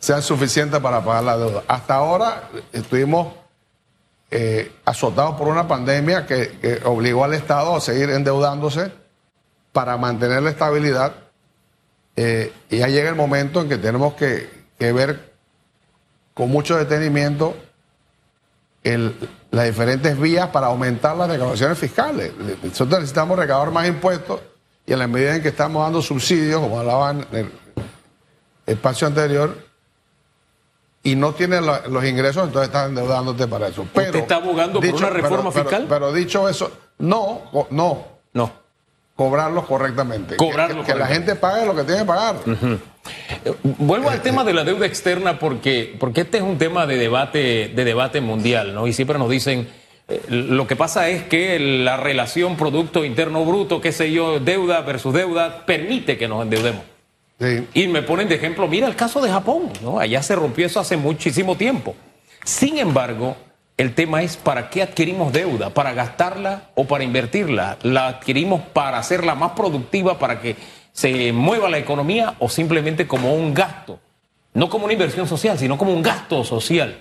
sean 0.00 0.20
suficientes 0.20 0.80
para 0.80 1.04
pagar 1.04 1.22
la 1.22 1.38
deuda. 1.38 1.62
Hasta 1.68 1.94
ahora 1.94 2.48
estuvimos 2.72 3.34
eh, 4.32 4.72
azotados 4.84 5.36
por 5.36 5.46
una 5.46 5.68
pandemia 5.68 6.26
que, 6.26 6.80
obligó 6.84 7.22
al 7.22 7.34
Estado 7.34 7.76
a 7.76 7.80
seguir 7.80 8.10
endeudándose 8.10 8.90
para 9.70 9.96
mantener 9.96 10.42
la 10.42 10.50
estabilidad 10.50 11.14
eh, 12.22 12.52
y 12.68 12.76
ya 12.76 12.88
llega 12.88 13.08
el 13.08 13.14
momento 13.14 13.62
en 13.62 13.68
que 13.70 13.78
tenemos 13.78 14.12
que, 14.12 14.46
ver 14.78 15.32
con 16.34 16.50
mucho 16.50 16.76
detenimiento 16.76 17.56
las 19.50 19.64
diferentes 19.64 20.20
vías 20.20 20.48
para 20.48 20.66
aumentar 20.66 21.16
las 21.16 21.30
recaudaciones 21.30 21.78
fiscales. 21.78 22.32
Nosotros 22.62 23.00
necesitamos 23.00 23.38
recaudar 23.38 23.70
más 23.70 23.88
impuestos 23.88 24.38
y 24.84 24.92
en 24.92 24.98
la 24.98 25.06
medida 25.06 25.34
en 25.34 25.40
que 25.40 25.48
estamos 25.48 25.82
dando 25.82 26.02
subsidios, 26.02 26.60
como 26.60 26.78
hablaban 26.80 27.26
en 27.32 27.38
el 27.46 27.52
espacio 28.66 29.06
anterior, 29.06 29.56
y 31.02 31.16
no 31.16 31.32
tienen 31.32 31.64
los 31.64 32.04
ingresos, 32.04 32.44
entonces 32.44 32.68
están 32.68 32.90
endeudándote 32.90 33.46
para 33.46 33.68
eso. 33.68 33.86
Pero, 33.94 34.08
¿Usted 34.08 34.20
está 34.20 34.36
abogando 34.36 34.78
por 34.78 34.94
una 34.94 35.08
reforma 35.08 35.50
fiscal? 35.52 35.86
pero 35.88 36.12
dicho 36.12 36.46
eso, 36.50 36.70
no, 36.98 37.66
no. 37.70 38.20
No 38.34 38.59
cobrarlos 39.20 39.66
correctamente. 39.66 40.38
que, 40.38 40.94
la 40.94 41.06
gente 41.06 41.36
pague 41.36 41.66
lo 41.66 41.76
que 41.76 41.84
tiene 41.84 42.00
que 42.00 42.06
pagar. 42.06 42.36
Vuelvo 43.62 44.08
al 44.08 44.22
tema 44.22 44.44
de 44.44 44.54
la 44.54 44.64
deuda 44.64 44.86
externa 44.86 45.38
porque, 45.38 45.94
porque 46.00 46.22
este 46.22 46.38
es 46.38 46.42
un 46.42 46.56
tema 46.56 46.86
de 46.86 46.96
debate, 46.96 47.68
de 47.68 47.84
debate 47.84 48.22
mundial, 48.22 48.74
¿no? 48.74 48.86
Y 48.86 48.94
siempre 48.94 49.18
nos 49.18 49.28
dicen, 49.28 49.68
eh, 50.08 50.22
lo 50.30 50.66
que 50.66 50.74
pasa 50.74 51.10
es 51.10 51.24
que 51.24 51.58
la 51.58 51.98
relación 51.98 52.56
Producto 52.56 53.04
Interno 53.04 53.44
Bruto, 53.44 53.82
qué 53.82 53.92
sé 53.92 54.10
yo, 54.10 54.40
deuda 54.40 54.80
versus 54.80 55.12
deuda, 55.12 55.66
permite 55.66 56.16
que 56.16 56.26
nos 56.26 56.42
endeudemos. 56.42 56.80
Y 57.74 57.88
me 57.88 58.00
ponen 58.00 58.26
de 58.26 58.36
ejemplo, 58.36 58.68
mira 58.68 58.86
el 58.86 58.96
caso 58.96 59.20
de 59.20 59.28
Japón, 59.28 59.68
¿no? 59.82 60.00
Allá 60.00 60.22
se 60.22 60.34
rompió 60.34 60.64
eso 60.64 60.80
hace 60.80 60.96
muchísimo 60.96 61.58
tiempo. 61.58 61.94
Sin 62.42 62.78
embargo, 62.78 63.36
el 63.80 63.94
tema 63.94 64.22
es 64.22 64.36
para 64.36 64.68
qué 64.68 64.82
adquirimos 64.82 65.32
deuda, 65.32 65.70
para 65.70 65.94
gastarla 65.94 66.64
o 66.74 66.84
para 66.84 67.02
invertirla. 67.02 67.78
¿La 67.80 68.08
adquirimos 68.08 68.60
para 68.60 68.98
hacerla 68.98 69.34
más 69.34 69.52
productiva, 69.52 70.18
para 70.18 70.38
que 70.38 70.54
se 70.92 71.32
mueva 71.32 71.70
la 71.70 71.78
economía 71.78 72.34
o 72.40 72.50
simplemente 72.50 73.06
como 73.08 73.32
un 73.34 73.54
gasto? 73.54 73.98
No 74.52 74.68
como 74.68 74.84
una 74.84 74.92
inversión 74.92 75.26
social, 75.26 75.58
sino 75.58 75.78
como 75.78 75.94
un 75.94 76.02
gasto 76.02 76.44
social. 76.44 76.98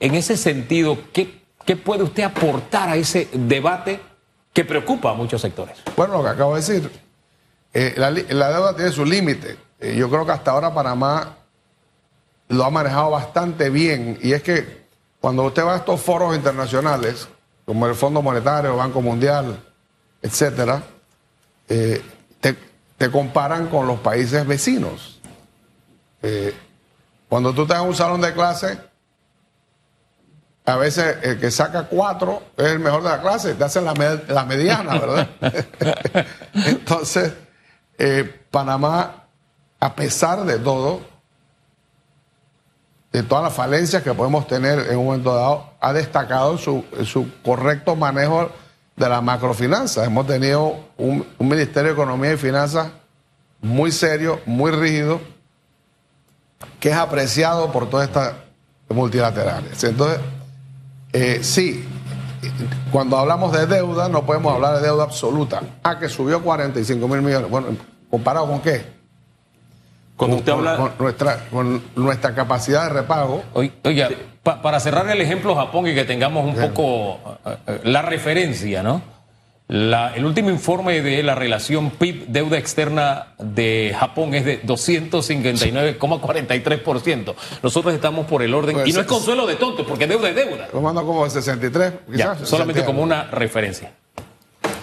En 0.00 0.14
ese 0.14 0.36
sentido, 0.36 0.98
¿qué, 1.14 1.40
puede 1.76 2.02
usted 2.02 2.24
aportar 2.24 2.90
a 2.90 2.96
ese 2.96 3.30
debate 3.32 3.98
que 4.52 4.66
preocupa 4.66 5.12
a 5.12 5.14
muchos 5.14 5.40
sectores? 5.40 5.78
Bueno, 5.96 6.18
lo 6.18 6.24
que 6.24 6.28
acabo 6.28 6.56
de 6.56 6.60
decir, 6.60 6.90
eh, 7.72 7.94
la, 7.96 8.10
deuda 8.10 8.76
tiene 8.76 8.92
su 8.92 9.06
límite. 9.06 9.56
Eh, 9.80 9.96
yo 9.96 10.10
creo 10.10 10.26
que 10.26 10.32
hasta 10.32 10.50
ahora 10.50 10.74
Panamá 10.74 11.38
lo 12.48 12.64
ha 12.66 12.70
manejado 12.70 13.12
bastante 13.12 13.70
bien 13.70 14.18
y 14.20 14.34
es 14.34 14.42
que 14.42 14.77
cuando 15.20 15.44
usted 15.44 15.64
va 15.64 15.74
a 15.74 15.78
estos 15.78 16.00
foros 16.00 16.34
internacionales, 16.36 17.28
como 17.64 17.86
el 17.86 17.94
Fondo 17.94 18.22
Monetario, 18.22 18.76
Banco 18.76 19.02
Mundial, 19.02 19.58
etcétera, 20.22 20.82
eh, 21.68 22.02
te, 22.40 23.10
comparan 23.10 23.68
con 23.68 23.86
los 23.86 24.00
países 24.00 24.46
vecinos. 24.46 25.20
Eh, 26.22 26.52
cuando 27.28 27.52
tú 27.52 27.62
estás 27.62 27.80
en 27.82 27.88
un 27.88 27.94
salón 27.94 28.20
de 28.20 28.32
clase, 28.32 28.78
a 30.64 30.76
veces 30.76 31.16
el 31.22 31.38
que 31.38 31.50
saca 31.50 31.84
cuatro 31.84 32.42
es 32.56 32.66
el 32.66 32.78
mejor 32.78 33.02
de 33.02 33.08
la 33.08 33.22
clase, 33.22 33.54
te 33.54 33.64
hacen 33.64 33.84
la, 33.84 33.94
mediana, 34.44 34.98
¿verdad? 34.98 35.28
Entonces, 36.52 37.32
eh, 37.96 38.44
Panamá, 38.50 39.24
a 39.80 39.94
pesar 39.94 40.44
de 40.44 40.58
todo, 40.58 41.00
de 43.12 43.22
todas 43.22 43.44
las 43.44 43.54
falencias 43.54 44.02
que 44.02 44.12
podemos 44.12 44.46
tener 44.46 44.90
en 44.90 44.98
un 44.98 45.06
momento 45.06 45.34
dado, 45.34 45.70
ha 45.80 45.92
destacado 45.92 46.58
su, 46.58 46.84
su 47.04 47.30
correcto 47.42 47.96
manejo 47.96 48.50
de 48.96 49.08
la 49.08 49.20
macrofinanza. 49.20 50.04
Hemos 50.04 50.26
tenido 50.26 50.76
un, 50.96 51.26
Ministerio 51.38 51.88
de 51.88 51.92
Economía 51.92 52.32
y 52.32 52.36
Finanzas 52.36 52.88
muy 53.60 53.90
serio, 53.92 54.40
muy 54.44 54.70
rígido, 54.70 55.20
que 56.80 56.90
es 56.90 56.96
apreciado 56.96 57.72
por 57.72 57.88
todas 57.88 58.08
estas 58.08 58.34
multilaterales. 58.88 59.82
Entonces, 59.84 60.20
eh, 61.12 61.40
sí, 61.42 61.88
cuando 62.92 63.16
hablamos 63.16 63.52
de 63.52 63.66
deuda, 63.66 64.08
no 64.08 64.26
podemos 64.26 64.54
hablar 64.54 64.76
de 64.76 64.82
deuda 64.82 65.04
absoluta. 65.04 65.62
Ah, 65.82 65.98
que 65.98 66.08
subió 66.08 66.42
45 66.42 67.08
mil 67.08 67.22
millones. 67.22 67.50
Bueno, 67.50 67.68
¿comparado 68.10 68.46
con 68.46 68.60
qué? 68.60 68.97
Cuando 70.18 70.36
usted 70.36 70.52
habla... 70.52 70.76
Con 70.76 70.92
nuestra, 70.98 71.38
con 71.50 71.82
nuestra 71.94 72.34
capacidad 72.34 72.88
de 72.88 72.90
repago. 72.90 73.44
Oiga, 73.54 74.10
para 74.42 74.80
cerrar 74.80 75.08
el 75.08 75.20
ejemplo 75.20 75.54
Japón 75.54 75.86
y 75.86 75.94
que 75.94 76.04
tengamos 76.04 76.44
un 76.44 76.60
poco 76.60 77.38
eh, 77.46 77.56
eh, 77.66 77.80
la 77.84 78.02
referencia, 78.02 78.82
¿no? 78.82 79.00
el 79.68 80.24
último 80.24 80.48
informe 80.48 81.02
de 81.02 81.22
la 81.22 81.34
relación 81.34 81.90
PIB-deuda 81.90 82.56
externa 82.56 83.34
de 83.38 83.94
Japón 83.98 84.32
es 84.34 84.46
de 84.46 84.62
259,43%. 84.62 87.34
Nosotros 87.62 87.92
estamos 87.92 88.24
por 88.26 88.42
el 88.42 88.54
orden, 88.54 88.76
pues 88.76 88.88
y 88.88 88.94
no 88.94 89.02
es 89.02 89.06
consuelo 89.06 89.46
de 89.46 89.56
tonto, 89.56 89.86
porque 89.86 90.06
deuda 90.06 90.30
es 90.30 90.36
deuda. 90.36 90.68
Lo 90.72 90.80
mando 90.80 91.04
como 91.04 91.28
63, 91.28 91.92
quizás. 92.10 92.48
solamente 92.48 92.82
como 92.82 93.02
una 93.02 93.24
referencia. 93.24 93.92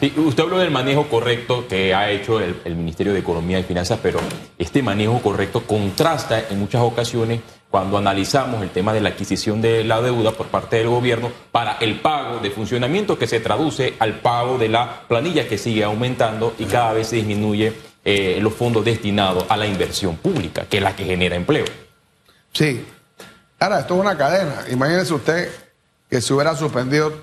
Usted 0.02 0.44
habló 0.44 0.58
del 0.58 0.72
manejo 0.72 1.08
correcto 1.08 1.68
que 1.68 1.94
ha 1.94 2.10
hecho 2.12 2.40
el, 2.40 2.62
el, 2.66 2.76
Ministerio 2.76 3.14
de 3.14 3.20
Economía 3.20 3.60
y 3.60 3.64
Finanzas, 3.64 4.00
pero 4.02 4.20
este 4.58 4.84
manejo 4.84 5.20
correcto 5.22 5.62
contrasta 5.62 6.48
en 6.50 6.60
muchas 6.60 6.82
ocasiones 6.82 7.40
cuando 7.76 7.98
analizamos 7.98 8.62
el 8.62 8.70
tema 8.70 8.94
de 8.94 9.02
la 9.02 9.10
adquisición 9.10 9.62
de 9.62 9.84
la 9.84 10.02
deuda 10.02 10.32
por 10.32 10.48
parte 10.48 10.78
del 10.78 10.88
gobierno 10.88 11.30
para 11.52 11.74
el 11.80 12.00
pago 12.00 12.40
de 12.40 12.50
funcionamiento 12.50 13.18
que 13.18 13.28
se 13.28 13.40
traduce 13.40 13.96
al 14.00 14.20
pago 14.20 14.58
de 14.58 14.70
la 14.70 15.02
planilla 15.08 15.48
que 15.48 15.58
sigue 15.58 15.84
aumentando 15.84 16.56
y 16.58 16.66
cada 16.66 16.94
vez 16.94 17.08
se 17.08 17.18
disminuye 17.18 17.74
eh, 18.06 18.40
los 18.42 18.54
fondos 18.54 18.86
destinados 18.86 19.46
a 19.50 19.58
la 19.58 19.68
inversión 19.68 20.16
pública, 20.16 20.66
que 20.70 20.78
es 20.78 20.84
la 20.84 20.96
que 20.96 21.04
genera 21.04 21.36
empleo. 21.36 21.66
Sí. 22.54 22.86
Ahora, 23.60 23.80
esto 23.80 23.96
es 23.96 24.00
una 24.00 24.18
cadena. 24.18 24.64
Imagínese 24.72 25.14
usted 25.14 25.50
que 26.10 26.22
se 26.22 26.34
hubiera 26.34 26.56
suspendido 26.56 27.14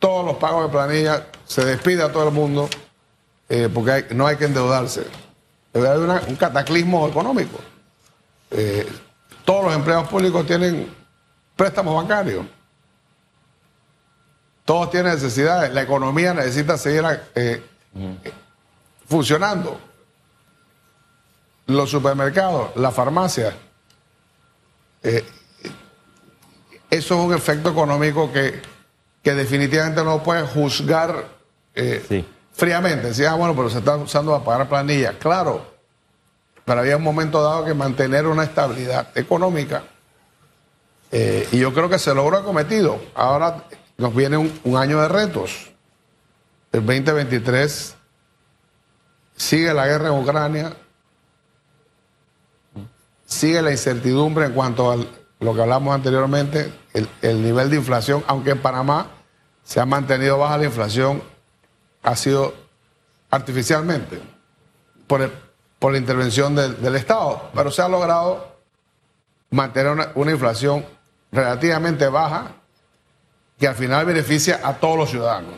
todos 0.00 0.24
los 0.24 0.36
pagos 0.38 0.64
de 0.64 0.70
planilla, 0.70 1.26
se 1.44 1.64
despide 1.64 2.02
a 2.02 2.10
todo 2.10 2.26
el 2.26 2.34
mundo, 2.34 2.68
eh, 3.48 3.68
porque 3.72 4.06
no 4.14 4.26
hay 4.26 4.36
que 4.36 4.46
endeudarse. 4.46 5.06
Debe 5.72 5.88
haber 5.88 6.26
un 6.26 6.36
cataclismo 6.36 7.06
económico. 7.06 7.58
Eh, 8.50 8.88
todos 9.44 9.66
los 9.66 9.74
empleados 9.74 10.08
públicos 10.08 10.44
tienen 10.46 10.92
préstamos 11.54 11.94
bancarios. 11.94 12.46
Todos 14.64 14.90
tienen 14.90 15.12
necesidades. 15.12 15.72
La 15.72 15.82
economía 15.82 16.32
necesita 16.32 16.78
seguir 16.78 17.04
eh, 17.34 17.62
funcionando. 19.06 19.78
Los 21.66 21.90
supermercados, 21.90 22.74
las 22.74 22.94
farmacias. 22.94 23.54
eso 25.02 25.24
es 26.90 27.10
un 27.10 27.34
efecto 27.34 27.70
económico 27.70 28.32
que 28.32 28.69
que 29.22 29.34
definitivamente 29.34 30.02
no 30.02 30.22
puede 30.22 30.42
juzgar 30.42 31.26
eh, 31.74 32.24
fríamente. 32.52 33.08
Decía, 33.08 33.32
ah, 33.32 33.34
bueno, 33.34 33.54
pero 33.54 33.70
se 33.70 33.78
está 33.78 33.96
usando 33.96 34.32
para 34.32 34.44
pagar 34.44 34.68
planilla. 34.68 35.18
Claro, 35.18 35.64
pero 36.64 36.80
había 36.80 36.96
un 36.96 37.02
momento 37.02 37.42
dado 37.42 37.64
que 37.64 37.74
mantener 37.74 38.26
una 38.26 38.44
estabilidad 38.44 39.08
económica. 39.14 39.84
Eh, 41.12 41.48
y 41.52 41.58
yo 41.58 41.74
creo 41.74 41.88
que 41.88 41.98
se 41.98 42.14
logró 42.14 42.44
cometido. 42.44 43.00
Ahora 43.14 43.64
nos 43.98 44.14
viene 44.14 44.36
un, 44.36 44.76
año 44.76 45.00
de 45.00 45.08
retos. 45.08 45.70
El 46.72 46.86
2023 46.86 47.96
sigue 49.36 49.74
la 49.74 49.86
guerra 49.86 50.08
en 50.08 50.14
Ucrania, 50.14 50.76
sigue 53.26 53.60
la 53.60 53.72
incertidumbre 53.72 54.46
en 54.46 54.52
cuanto 54.52 54.92
a 54.92 54.96
lo 55.40 55.54
que 55.54 55.62
hablamos 55.62 55.94
anteriormente, 55.94 56.72
el, 56.92 57.42
nivel 57.42 57.70
de 57.70 57.76
inflación, 57.76 58.22
aunque 58.26 58.50
en 58.50 58.58
Panamá 58.58 59.06
se 59.64 59.80
ha 59.80 59.86
mantenido 59.86 60.38
baja 60.38 60.58
la 60.58 60.64
inflación, 60.64 61.22
ha 62.02 62.14
sido 62.14 62.54
artificialmente 63.30 64.20
por, 65.06 65.30
por 65.78 65.92
la 65.92 65.98
intervención 65.98 66.54
del, 66.54 66.94
Estado, 66.94 67.50
pero 67.54 67.70
se 67.70 67.80
ha 67.80 67.88
logrado 67.88 68.58
mantener 69.50 69.92
una, 70.14 70.30
inflación 70.30 70.84
relativamente 71.32 72.06
baja 72.08 72.52
que 73.58 73.66
al 73.66 73.74
final 73.74 74.04
beneficia 74.04 74.60
a 74.62 74.74
todos 74.74 74.98
los 74.98 75.10
ciudadanos. 75.10 75.54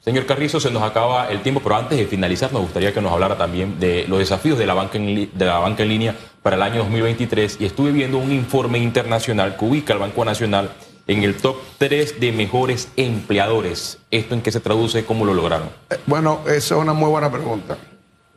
Señor 0.00 0.26
Carrizo, 0.26 0.58
se 0.58 0.70
nos 0.70 0.82
acaba 0.82 1.28
el 1.30 1.42
tiempo, 1.42 1.60
pero 1.62 1.76
antes 1.76 1.96
de 1.98 2.06
finalizar 2.06 2.52
nos 2.52 2.62
gustaría 2.62 2.92
que 2.92 3.00
nos 3.00 3.12
hablara 3.12 3.36
también 3.36 3.78
de 3.78 4.06
los 4.08 4.18
desafíos 4.18 4.58
de 4.58 4.66
la 4.66 4.74
banca 4.74 4.98
en, 4.98 5.30
de 5.32 5.44
la 5.44 5.58
banca 5.58 5.82
en 5.82 5.88
línea 5.88 6.16
para 6.42 6.56
el 6.56 6.62
año 6.62 6.78
2023 6.78 7.58
y 7.60 7.64
estuve 7.64 7.92
viendo 7.92 8.18
un 8.18 8.32
informe 8.32 8.78
internacional 8.78 9.56
que 9.56 9.64
ubica 9.64 9.92
al 9.92 10.00
Banco 10.00 10.24
Nacional 10.24 10.70
en 11.06 11.22
el 11.22 11.36
top 11.36 11.56
3 11.78 12.20
de 12.20 12.32
mejores 12.32 12.88
empleadores. 12.96 13.98
¿Esto 14.10 14.34
en 14.34 14.42
qué 14.42 14.50
se 14.50 14.60
traduce? 14.60 15.04
¿Cómo 15.04 15.24
lo 15.24 15.34
lograron? 15.34 15.70
Eh, 15.90 15.98
bueno, 16.06 16.40
esa 16.46 16.74
es 16.74 16.80
una 16.80 16.92
muy 16.92 17.10
buena 17.10 17.30
pregunta. 17.30 17.76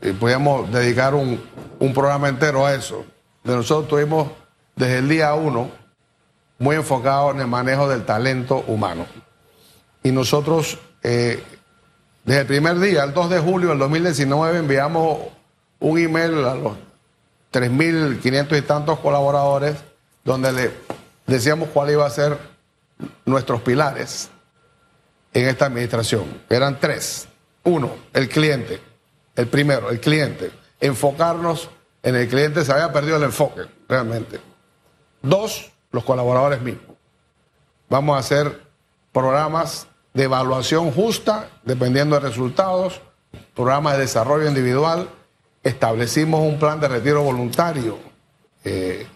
Y 0.01 0.11
podríamos 0.11 0.71
dedicar 0.71 1.15
un, 1.15 1.41
programa 1.93 2.29
entero 2.29 2.65
a 2.65 2.73
eso. 2.73 3.05
Nosotros 3.43 3.87
tuvimos 3.87 4.29
desde 4.75 4.99
el 4.99 5.09
día 5.09 5.33
uno 5.33 5.69
muy 6.57 6.75
enfocado 6.75 7.31
en 7.31 7.41
el 7.41 7.47
manejo 7.47 7.87
del 7.87 8.05
talento 8.05 8.63
humano. 8.67 9.05
Y 10.03 10.11
nosotros, 10.11 10.77
eh, 11.03 11.43
desde 12.23 12.41
el 12.41 12.47
primer 12.47 12.79
día, 12.79 13.03
el 13.03 13.13
2 13.13 13.29
de 13.29 13.39
julio 13.39 13.69
del 13.69 13.79
2019, 13.79 14.59
enviamos 14.59 15.19
un 15.79 15.97
email 15.97 16.43
a 16.45 16.55
los 16.55 16.73
3.500 17.55 18.57
y 18.57 18.61
tantos 18.63 18.99
colaboradores, 18.99 19.77
donde 20.25 20.51
le 20.51 20.71
decíamos 21.25 21.69
cuál 21.69 21.89
iba 21.89 22.05
a 22.05 22.09
ser 22.09 22.37
nuestros 23.25 23.61
pilares 23.61 24.29
en 25.33 25.47
esta 25.47 25.67
administración. 25.67 26.41
Eran 26.49 26.79
tres. 26.81 27.29
Uno, 27.63 27.95
el 28.13 28.27
cliente. 28.27 28.81
El 29.37 29.47
primero, 29.47 29.89
el 29.89 30.01
cliente. 30.01 30.51
Enfocarnos 30.81 31.69
en 32.03 32.15
el 32.15 32.27
cliente. 32.27 32.65
Se 32.65 32.73
había 32.73 32.91
perdido 32.91 33.15
el 33.15 33.23
enfoque, 33.23 33.61
realmente. 33.87 34.41
Dos, 35.21 35.71
los 35.91 36.03
colaboradores 36.03 36.61
mismos. 36.61 36.97
Vamos 37.89 38.17
a 38.17 38.19
hacer 38.19 38.63
programas 39.13 39.87
de 40.13 40.23
evaluación 40.23 40.91
justa, 40.91 41.49
dependiendo 41.63 42.19
de 42.19 42.27
resultados, 42.27 43.01
programas 43.55 43.93
de 43.93 44.01
desarrollo 44.01 44.47
individual 44.47 45.07
establecimos 45.65 46.41
un 46.41 46.60
plan 46.60 46.80
de 46.80 46.88
retiro 46.88 47.23
voluntario, 47.23 47.97
eh, 48.63 49.08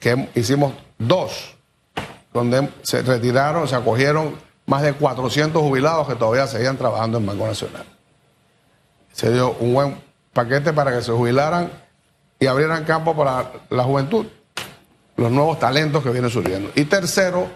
que 0.00 0.28
hicimos 0.34 0.72
dos, 0.98 1.54
donde 2.32 2.70
se 2.82 3.02
retiraron, 3.02 3.68
se 3.68 3.76
acogieron 3.76 4.34
más 4.64 4.82
de 4.82 4.94
400 4.94 5.62
jubilados 5.62 6.08
que 6.08 6.14
todavía 6.14 6.46
seguían 6.46 6.78
trabajando 6.78 7.18
en 7.18 7.26
Banco 7.26 7.46
Nacional. 7.46 7.84
Se 9.12 9.30
dio 9.30 9.52
un 9.60 9.74
buen 9.74 10.02
paquete 10.32 10.72
para 10.72 10.92
que 10.92 11.02
se 11.02 11.12
jubilaran 11.12 11.70
y 12.40 12.46
abrieran 12.46 12.84
campo 12.84 13.14
para 13.14 13.52
la 13.68 13.84
juventud, 13.84 14.26
los 15.16 15.30
nuevos 15.30 15.58
talentos 15.58 16.02
que 16.02 16.10
vienen 16.10 16.30
surgiendo. 16.30 16.70
Y 16.74 16.86
tercero, 16.86 17.48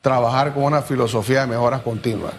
trabajar 0.00 0.52
con 0.52 0.64
una 0.64 0.82
filosofía 0.82 1.42
de 1.42 1.46
mejoras 1.46 1.82
continuas. 1.82 2.34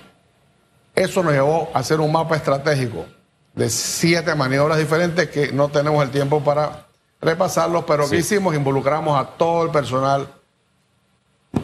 Eso 0.96 1.24
nos 1.24 1.32
llevó 1.32 1.70
a 1.74 1.80
hacer 1.80 2.02
un 2.02 2.12
mapa 2.12 2.36
estratégico 2.36 3.06
de 3.54 3.70
siete 3.70 4.36
maniobras 4.36 4.78
diferentes 4.78 5.30
que 5.30 5.52
no 5.52 5.70
tenemos 5.70 6.04
el 6.04 6.12
tiempo 6.12 6.44
para 6.44 6.88
repasarlos, 7.22 7.84
pero 7.86 8.10
que 8.10 8.18
hicimos, 8.18 8.56
involucramos 8.56 9.20
a 9.20 9.26
todo 9.38 9.66
el 9.66 9.72
personal 9.72 10.28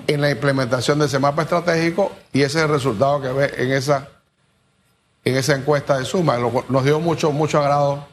en 0.08 0.21
la 0.21 0.32
implementación 0.32 1.00
de 1.00 1.06
ese 1.06 1.19
mapa 1.19 1.43
estratégico 1.43 2.12
y 2.34 2.41
ese 2.41 2.60
es 2.60 2.63
el 2.65 2.69
resultado 2.69 3.21
que 3.21 3.30
ve 3.30 3.54
en 3.58 3.71
esa, 3.71 4.10
en 5.24 5.36
esa 5.36 5.56
encuesta 5.56 5.98
de 5.98 6.06
suma. 6.06 6.38
Nos 6.69 6.84
dio 6.84 7.00
mucho, 7.00 7.32
mucho 7.32 7.60
agrado 7.60 8.08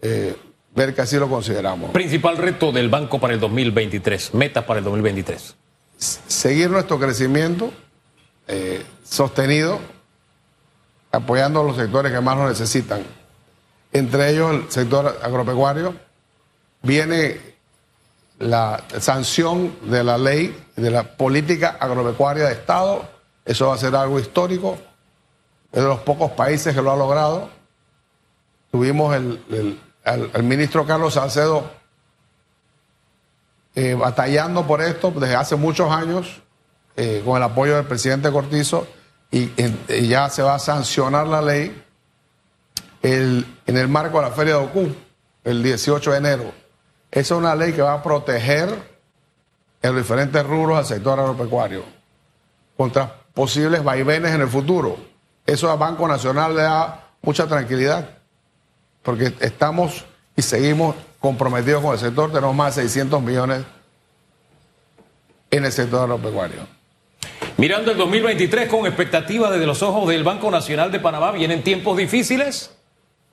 eh, 0.00 0.36
ver 0.74 0.94
que 0.94 1.02
así 1.02 1.16
lo 1.16 1.28
consideramos. 1.28 1.90
Principal 1.90 2.36
reto 2.36 2.72
del 2.72 2.88
banco 2.88 3.18
para 3.18 3.34
el 3.34 3.40
2023, 3.40 4.34
metas 4.34 4.64
para 4.64 4.78
el 4.78 4.84
2023. 4.84 5.56
Seguir 5.96 6.70
nuestro 6.70 6.98
crecimiento 6.98 7.72
eh, 8.46 8.84
sostenido 9.02 9.80
apoyando 11.12 11.60
a 11.60 11.64
los 11.64 11.76
sectores 11.76 12.12
que 12.12 12.20
más 12.20 12.36
lo 12.36 12.48
necesitan. 12.48 13.02
Entre 13.92 14.30
ellos 14.30 14.52
el 14.52 14.70
sector 14.70 15.18
agropecuario. 15.22 15.94
Viene 16.82 17.40
la 18.38 18.84
sanción 19.00 19.74
de 19.90 20.04
la 20.04 20.16
ley, 20.18 20.56
de 20.76 20.90
la 20.90 21.02
política 21.16 21.76
agropecuaria 21.80 22.44
de 22.46 22.52
Estado. 22.52 23.08
Eso 23.44 23.68
va 23.68 23.74
a 23.74 23.78
ser 23.78 23.96
algo 23.96 24.20
histórico. 24.20 24.78
Es 25.72 25.82
de 25.82 25.88
los 25.88 26.00
pocos 26.00 26.32
países 26.32 26.74
que 26.74 26.82
lo 26.82 26.92
ha 26.92 26.96
logrado. 26.96 27.50
Tuvimos 28.70 29.14
el, 29.16 29.80
el, 30.04 30.42
ministro 30.42 30.86
Carlos 30.86 31.14
Salcedo 31.14 31.70
eh, 33.74 33.94
batallando 33.94 34.66
por 34.66 34.82
esto 34.82 35.10
desde 35.10 35.36
hace 35.36 35.56
muchos 35.56 35.90
años, 35.90 36.42
eh, 36.96 37.22
con 37.24 37.36
el 37.36 37.42
apoyo 37.42 37.76
del 37.76 37.86
presidente 37.86 38.30
Cortizo, 38.30 38.86
y, 39.30 40.08
ya 40.08 40.30
se 40.30 40.42
va 40.42 40.54
a 40.54 40.58
sancionar 40.58 41.26
la 41.26 41.42
ley 41.42 41.84
en 43.02 43.44
el 43.66 43.88
marco 43.88 44.18
de 44.18 44.28
la 44.28 44.32
Feria 44.32 44.54
de 44.54 44.64
Ocú, 44.64 44.94
el 45.44 45.62
18 45.62 46.10
de 46.12 46.16
enero. 46.18 46.52
Esa 47.10 47.34
es 47.34 47.38
una 47.38 47.54
ley 47.54 47.72
que 47.72 47.82
va 47.82 47.94
a 47.94 48.02
proteger 48.02 48.68
en 49.80 49.94
los 49.94 50.02
diferentes 50.02 50.44
rubros 50.44 50.78
al 50.78 50.84
sector 50.84 51.18
agropecuario 51.18 51.84
contra 52.76 53.12
posibles 53.34 53.82
vaivenes 53.82 54.34
en 54.34 54.40
el 54.40 54.48
futuro. 54.48 54.96
Eso 55.46 55.70
al 55.70 55.78
Banco 55.78 56.06
Nacional 56.06 56.54
le 56.54 56.62
da 56.62 57.08
mucha 57.22 57.46
tranquilidad, 57.46 58.18
porque 59.02 59.34
estamos 59.40 60.04
y 60.36 60.42
seguimos 60.42 60.94
comprometidos 61.20 61.82
con 61.82 61.92
el 61.94 61.98
sector, 61.98 62.30
tenemos 62.30 62.54
más 62.54 62.76
de 62.76 62.82
600 62.82 63.22
millones 63.22 63.64
en 65.50 65.64
el 65.64 65.72
sector 65.72 66.02
agropecuario. 66.02 66.77
Mirando 67.58 67.90
el 67.90 67.96
2023 67.98 68.68
con 68.68 68.86
expectativa 68.86 69.50
desde 69.50 69.66
los 69.66 69.82
ojos 69.82 70.08
del 70.08 70.22
Banco 70.22 70.50
Nacional 70.50 70.92
de 70.92 71.00
Panamá, 71.00 71.32
vienen 71.32 71.62
tiempos 71.62 71.96
difíciles. 71.96 72.70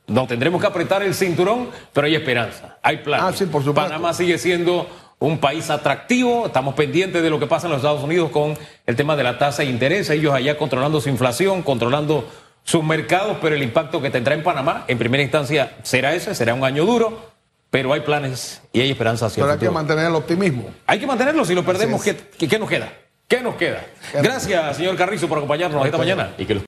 No 0.07 0.25
tendremos 0.27 0.59
que 0.61 0.67
apretar 0.67 1.03
el 1.03 1.13
cinturón, 1.13 1.69
pero 1.93 2.07
hay 2.07 2.15
esperanza, 2.15 2.77
hay 2.81 2.97
planes. 2.97 3.25
Ah, 3.27 3.33
sí, 3.37 3.45
por 3.45 3.63
supuesto. 3.63 3.87
Panamá 3.89 4.13
sigue 4.13 4.37
siendo 4.37 4.89
un 5.19 5.37
país 5.37 5.69
atractivo, 5.69 6.47
estamos 6.47 6.73
pendientes 6.75 7.21
de 7.23 7.29
lo 7.29 7.39
que 7.39 7.47
pasa 7.47 7.67
en 7.67 7.71
los 7.73 7.79
Estados 7.81 8.03
Unidos 8.03 8.31
con 8.31 8.57
el 8.85 8.95
tema 8.95 9.15
de 9.15 9.23
la 9.23 9.37
tasa 9.37 9.61
de 9.63 9.69
interés, 9.69 10.09
ellos 10.09 10.33
allá 10.33 10.57
controlando 10.57 10.99
su 11.01 11.09
inflación, 11.09 11.61
controlando 11.61 12.27
sus 12.63 12.83
mercados, 12.83 13.37
pero 13.41 13.55
el 13.55 13.63
impacto 13.63 14.01
que 14.01 14.09
tendrá 14.09 14.33
en 14.35 14.43
Panamá, 14.43 14.85
en 14.87 14.97
primera 14.97 15.23
instancia, 15.23 15.77
será 15.83 16.13
ese, 16.15 16.33
será 16.35 16.53
un 16.55 16.63
año 16.63 16.83
duro, 16.85 17.31
pero 17.69 17.93
hay 17.93 18.01
planes 18.01 18.61
y 18.73 18.81
hay 18.81 18.91
esperanza 18.91 19.27
hacia 19.27 19.43
Pero 19.43 19.53
el 19.53 19.59
hay 19.59 19.65
que 19.67 19.71
mantener 19.71 20.05
el 20.07 20.15
optimismo. 20.15 20.69
Hay 20.87 20.99
que 20.99 21.05
mantenerlo, 21.07 21.45
si 21.45 21.53
lo 21.55 21.63
perdemos, 21.63 22.03
¿qué, 22.03 22.15
qué- 22.37 22.47
qué 22.47 22.59
nos 22.59 22.69
queda? 22.69 22.91
¿Qué 23.27 23.41
nos 23.41 23.55
queda? 23.55 23.83
Gracias, 24.13 24.77
señor 24.77 24.95
Carrizo, 24.95 25.27
por 25.27 25.39
acompañarnos 25.39 25.83
esta 25.83 25.97
mañana. 25.97 26.33
Y 26.37 26.45
que 26.45 26.53
los 26.53 26.61